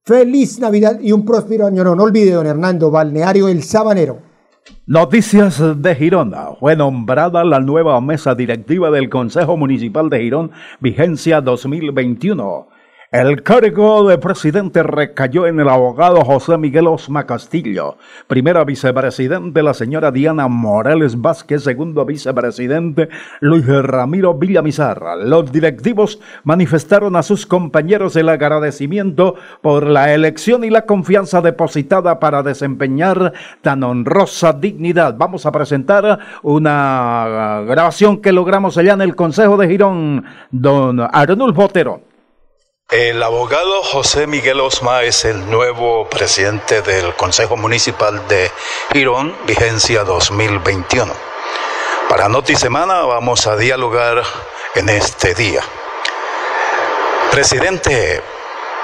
feliz 0.02 0.58
Navidad 0.60 0.98
y 0.98 1.12
un 1.12 1.26
próspero 1.26 1.66
año. 1.66 1.84
No, 1.84 1.94
no 1.94 2.04
olvide 2.04 2.30
don 2.30 2.46
Hernando, 2.46 2.90
Balneario 2.90 3.48
El 3.48 3.62
Sabanero. 3.62 4.31
Noticias 4.86 5.62
de 5.82 5.94
Girón. 5.94 6.34
Fue 6.60 6.76
nombrada 6.76 7.44
la 7.44 7.60
nueva 7.60 8.00
mesa 8.00 8.34
directiva 8.34 8.90
del 8.90 9.08
Consejo 9.08 9.56
Municipal 9.56 10.10
de 10.10 10.20
Girón, 10.20 10.50
vigencia 10.80 11.40
2021. 11.40 12.68
El 13.12 13.42
cargo 13.42 14.08
de 14.08 14.16
presidente 14.16 14.82
recayó 14.82 15.46
en 15.46 15.60
el 15.60 15.68
abogado 15.68 16.24
José 16.24 16.56
Miguel 16.56 16.86
Osma 16.86 17.26
Castillo, 17.26 17.98
primera 18.26 18.64
vicepresidente 18.64 19.62
la 19.62 19.74
señora 19.74 20.10
Diana 20.10 20.48
Morales 20.48 21.20
Vázquez, 21.20 21.62
segundo 21.62 22.06
vicepresidente 22.06 23.10
Luis 23.40 23.66
Ramiro 23.66 24.32
Villamizar. 24.32 25.18
Los 25.26 25.52
directivos 25.52 26.20
manifestaron 26.44 27.14
a 27.14 27.22
sus 27.22 27.44
compañeros 27.44 28.16
el 28.16 28.30
agradecimiento 28.30 29.34
por 29.60 29.86
la 29.86 30.14
elección 30.14 30.64
y 30.64 30.70
la 30.70 30.86
confianza 30.86 31.42
depositada 31.42 32.18
para 32.18 32.42
desempeñar 32.42 33.34
tan 33.60 33.82
honrosa 33.82 34.54
dignidad. 34.54 35.16
Vamos 35.18 35.44
a 35.44 35.52
presentar 35.52 36.18
una 36.42 37.62
grabación 37.66 38.22
que 38.22 38.32
logramos 38.32 38.78
allá 38.78 38.94
en 38.94 39.02
el 39.02 39.14
Consejo 39.14 39.58
de 39.58 39.68
Girón, 39.68 40.24
don 40.50 40.98
Arnulfo 40.98 41.66
Otero. 41.66 42.11
El 42.92 43.22
abogado 43.22 43.82
José 43.82 44.26
Miguel 44.26 44.60
Osma 44.60 45.02
es 45.02 45.24
el 45.24 45.48
nuevo 45.48 46.10
presidente 46.10 46.82
del 46.82 47.14
Consejo 47.16 47.56
Municipal 47.56 48.28
de 48.28 48.50
Girón, 48.92 49.34
vigencia 49.46 50.04
2021. 50.04 51.10
Para 52.10 52.28
Noti 52.28 52.54
Semana 52.54 53.00
vamos 53.04 53.46
a 53.46 53.56
dialogar 53.56 54.22
en 54.74 54.90
este 54.90 55.32
día. 55.32 55.62
Presidente, 57.30 58.22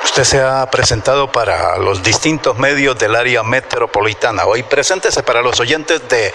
usted 0.03 0.25
se 0.25 0.41
ha 0.41 0.65
presentado 0.71 1.31
para 1.31 1.77
los 1.77 2.03
distintos 2.03 2.57
medios 2.57 2.99
del 2.99 3.15
área 3.15 3.43
metropolitana. 3.43 4.47
Hoy 4.47 4.63
preséntese 4.63 5.23
para 5.23 5.43
los 5.43 5.61
oyentes 5.61 6.09
de 6.09 6.33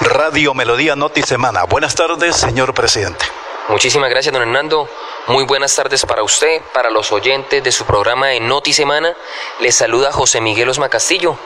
Radio 0.00 0.54
Melodía 0.54 0.96
Noti 0.96 1.22
Semana. 1.22 1.62
Buenas 1.66 1.94
tardes, 1.94 2.34
señor 2.34 2.74
presidente. 2.74 3.24
Muchísimas 3.68 4.08
gracias, 4.10 4.32
don 4.32 4.42
Hernando. 4.42 4.88
Muy 5.26 5.44
buenas 5.44 5.74
tardes 5.74 6.06
para 6.06 6.22
usted, 6.22 6.62
para 6.72 6.88
los 6.88 7.10
oyentes 7.10 7.64
de 7.64 7.72
su 7.72 7.84
programa 7.84 8.28
de 8.28 8.38
Noti 8.38 8.72
Semana. 8.72 9.16
Les 9.58 9.74
saluda 9.74 10.12
José 10.12 10.40
Miguel 10.40 10.68
Osma 10.68 10.88
Castillo, 10.88 11.36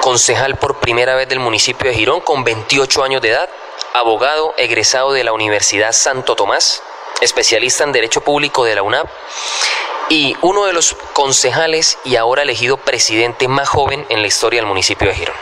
concejal 0.00 0.56
por 0.56 0.80
primera 0.80 1.14
vez 1.14 1.28
del 1.28 1.38
municipio 1.38 1.88
de 1.88 1.96
Girón, 1.96 2.22
con 2.22 2.42
28 2.42 3.04
años 3.04 3.22
de 3.22 3.28
edad, 3.28 3.48
abogado 3.94 4.52
egresado 4.56 5.12
de 5.12 5.22
la 5.22 5.32
Universidad 5.32 5.92
Santo 5.92 6.34
Tomás, 6.34 6.82
especialista 7.20 7.84
en 7.84 7.92
Derecho 7.92 8.22
Público 8.22 8.64
de 8.64 8.74
la 8.74 8.82
UNAP 8.82 9.06
y 10.08 10.36
uno 10.42 10.64
de 10.64 10.72
los 10.72 10.96
concejales 11.12 11.98
y 12.04 12.16
ahora 12.16 12.42
elegido 12.42 12.78
presidente 12.78 13.46
más 13.46 13.68
joven 13.68 14.04
en 14.08 14.22
la 14.22 14.26
historia 14.26 14.58
del 14.58 14.66
municipio 14.66 15.08
de 15.08 15.14
Girón. 15.14 15.36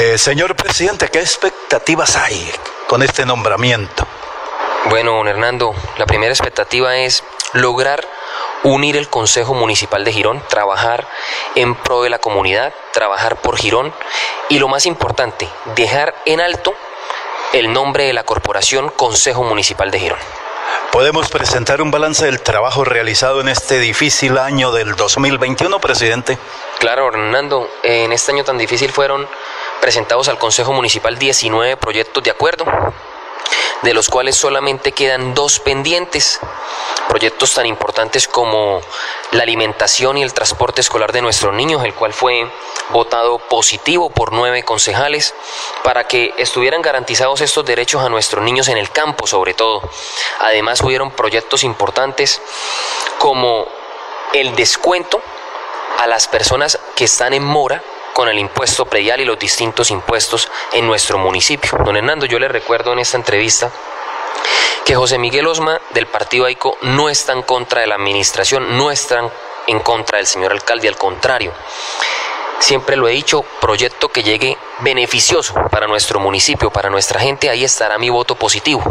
Eh, 0.00 0.18
señor 0.18 0.54
presidente, 0.54 1.08
¿qué 1.08 1.20
expectativas 1.20 2.14
hay 2.16 2.52
con 2.86 3.02
este 3.02 3.24
nombramiento? 3.24 4.06
Bueno, 4.88 5.14
don 5.14 5.26
Hernando, 5.26 5.74
la 5.98 6.06
primera 6.06 6.32
expectativa 6.32 6.96
es 6.96 7.24
lograr 7.52 8.06
unir 8.62 8.96
el 8.96 9.08
Consejo 9.08 9.52
Municipal 9.52 10.04
de 10.04 10.12
Girón, 10.12 10.40
trabajar 10.48 11.08
en 11.56 11.74
pro 11.74 12.02
de 12.02 12.10
la 12.10 12.20
comunidad, 12.20 12.72
trabajar 12.92 13.36
por 13.36 13.56
Girón 13.56 13.92
y 14.48 14.60
lo 14.60 14.68
más 14.68 14.86
importante, 14.86 15.48
dejar 15.74 16.14
en 16.24 16.40
alto 16.40 16.72
el 17.52 17.72
nombre 17.72 18.04
de 18.04 18.12
la 18.12 18.22
corporación 18.22 18.88
Consejo 18.90 19.42
Municipal 19.42 19.90
de 19.90 19.98
Girón. 19.98 20.18
¿Podemos 20.92 21.28
presentar 21.30 21.82
un 21.82 21.90
balance 21.90 22.24
del 22.24 22.40
trabajo 22.40 22.84
realizado 22.84 23.40
en 23.40 23.48
este 23.48 23.80
difícil 23.80 24.38
año 24.38 24.70
del 24.70 24.94
2021, 24.94 25.80
presidente? 25.80 26.38
Claro, 26.78 27.08
Hernando, 27.08 27.68
en 27.82 28.12
este 28.12 28.32
año 28.32 28.44
tan 28.44 28.56
difícil 28.56 28.92
fueron 28.92 29.28
presentados 29.80 30.28
al 30.28 30.38
Consejo 30.38 30.72
Municipal 30.72 31.18
19 31.18 31.76
proyectos 31.76 32.22
de 32.22 32.30
acuerdo, 32.30 32.64
de 33.82 33.94
los 33.94 34.08
cuales 34.08 34.36
solamente 34.36 34.92
quedan 34.92 35.34
dos 35.34 35.60
pendientes. 35.60 36.40
Proyectos 37.08 37.54
tan 37.54 37.66
importantes 37.66 38.26
como 38.26 38.80
la 39.30 39.42
alimentación 39.42 40.18
y 40.18 40.22
el 40.22 40.32
transporte 40.32 40.80
escolar 40.80 41.12
de 41.12 41.22
nuestros 41.22 41.54
niños, 41.54 41.84
el 41.84 41.94
cual 41.94 42.12
fue 42.12 42.50
votado 42.90 43.38
positivo 43.38 44.10
por 44.10 44.32
nueve 44.32 44.64
concejales 44.64 45.34
para 45.82 46.04
que 46.04 46.34
estuvieran 46.38 46.82
garantizados 46.82 47.40
estos 47.40 47.64
derechos 47.64 48.02
a 48.02 48.08
nuestros 48.08 48.44
niños 48.44 48.68
en 48.68 48.76
el 48.76 48.90
campo 48.90 49.26
sobre 49.26 49.54
todo. 49.54 49.82
Además 50.40 50.80
hubieron 50.82 51.10
proyectos 51.10 51.64
importantes 51.64 52.40
como 53.18 53.66
el 54.32 54.54
descuento 54.56 55.20
a 55.98 56.06
las 56.06 56.28
personas 56.28 56.78
que 56.94 57.04
están 57.04 57.34
en 57.34 57.44
mora 57.44 57.82
con 58.16 58.30
el 58.30 58.38
impuesto 58.38 58.86
predial 58.86 59.20
y 59.20 59.26
los 59.26 59.38
distintos 59.38 59.90
impuestos 59.90 60.48
en 60.72 60.86
nuestro 60.86 61.18
municipio. 61.18 61.78
Don 61.84 61.98
Hernando, 61.98 62.24
yo 62.24 62.38
le 62.38 62.48
recuerdo 62.48 62.94
en 62.94 63.00
esta 63.00 63.18
entrevista 63.18 63.70
que 64.86 64.94
José 64.94 65.18
Miguel 65.18 65.46
Osma 65.46 65.78
del 65.92 66.06
Partido 66.06 66.46
AICO 66.46 66.78
no 66.80 67.10
está 67.10 67.34
en 67.34 67.42
contra 67.42 67.82
de 67.82 67.88
la 67.88 67.96
administración, 67.96 68.78
no 68.78 68.90
está 68.90 69.30
en 69.66 69.80
contra 69.80 70.16
del 70.16 70.26
señor 70.26 70.52
alcalde, 70.52 70.88
al 70.88 70.96
contrario. 70.96 71.52
Siempre 72.58 72.96
lo 72.96 73.06
he 73.06 73.12
dicho, 73.12 73.44
proyecto 73.60 74.08
que 74.08 74.22
llegue 74.22 74.56
beneficioso 74.80 75.52
para 75.70 75.86
nuestro 75.86 76.18
municipio, 76.18 76.70
para 76.70 76.88
nuestra 76.88 77.20
gente, 77.20 77.50
ahí 77.50 77.64
estará 77.64 77.98
mi 77.98 78.08
voto 78.08 78.34
positivo. 78.34 78.82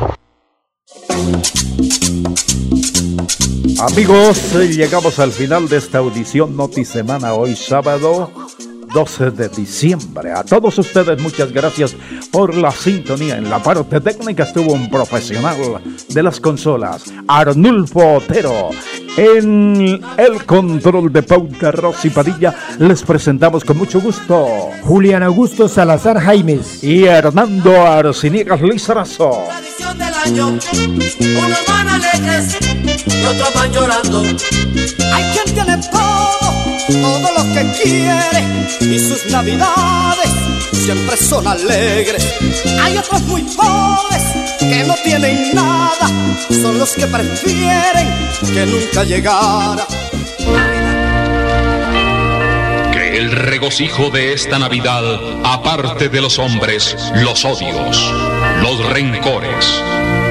Amigos, 3.80 4.53
llegamos 4.53 5.17
al 5.17 5.32
final 5.32 5.67
de 5.67 5.78
esta 5.78 5.97
audición 5.97 6.55
Noti 6.55 6.86
Semana 6.86 7.34
hoy 7.34 7.55
sábado 7.55 8.32
12 8.96 9.32
de 9.32 9.50
diciembre. 9.50 10.32
A 10.32 10.46
todos 10.46 10.80
ustedes 10.80 11.22
muchas 11.22 11.52
gracias 11.52 11.93
por 12.32 12.56
la 12.56 12.72
sintonía. 12.72 13.36
En 13.36 13.50
la 13.50 13.62
parte 13.62 14.00
técnica 14.00 14.43
estuvo 14.43 14.72
un 14.72 14.89
profesional 14.89 15.82
de 16.08 16.24
las 16.24 16.39
consolas, 16.39 17.04
Arnulfo 17.28 18.16
Otero. 18.16 18.70
En 19.18 20.02
el 20.18 20.46
control 20.46 21.12
de 21.12 21.24
pauta 21.24 21.72
Rosy 21.72 22.10
Padilla 22.10 22.56
les 22.80 23.04
presentamos 23.04 23.66
con 23.66 23.78
mucho 23.78 24.00
gusto 24.00 24.48
Julián 24.84 25.24
Augusto 25.24 25.68
Salazar 25.68 26.18
Jaimes 26.18 26.82
y 26.82 27.04
Hernando 27.04 27.86
Arciniegas 27.86 28.62
Lizarazo. 28.62 29.43
Unos 30.28 31.59
van 31.67 31.88
alegres 31.88 32.57
y 33.05 33.26
otros 33.26 33.53
van 33.53 33.71
llorando. 33.71 34.21
Hay 34.21 35.23
quien 35.34 35.53
tiene 35.53 35.78
todo, 35.91 36.51
todo 36.88 37.32
lo 37.38 37.53
que 37.53 37.84
quiere 37.84 38.65
y 38.82 38.99
sus 38.99 39.28
navidades 39.28 40.32
siempre 40.71 41.15
son 41.17 41.45
alegres. 41.47 42.26
Hay 42.82 42.97
otros 42.97 43.21
muy 43.23 43.43
pobres 43.43 44.23
que 44.59 44.84
no 44.88 44.95
tienen 45.03 45.53
nada, 45.53 46.09
son 46.49 46.80
los 46.80 46.93
que 46.93 47.05
prefieren 47.05 48.07
que 48.51 48.65
nunca 48.65 49.03
llegara. 49.03 49.86
Que 52.91 53.17
el 53.17 53.32
regocijo 53.32 54.09
de 54.09 54.34
esta 54.34 54.57
Navidad 54.57 55.03
aparte 55.43 56.09
de 56.09 56.21
los 56.21 56.39
hombres 56.39 56.95
los 57.15 57.45
odios, 57.45 58.11
los 58.61 58.84
rencores, 58.89 59.84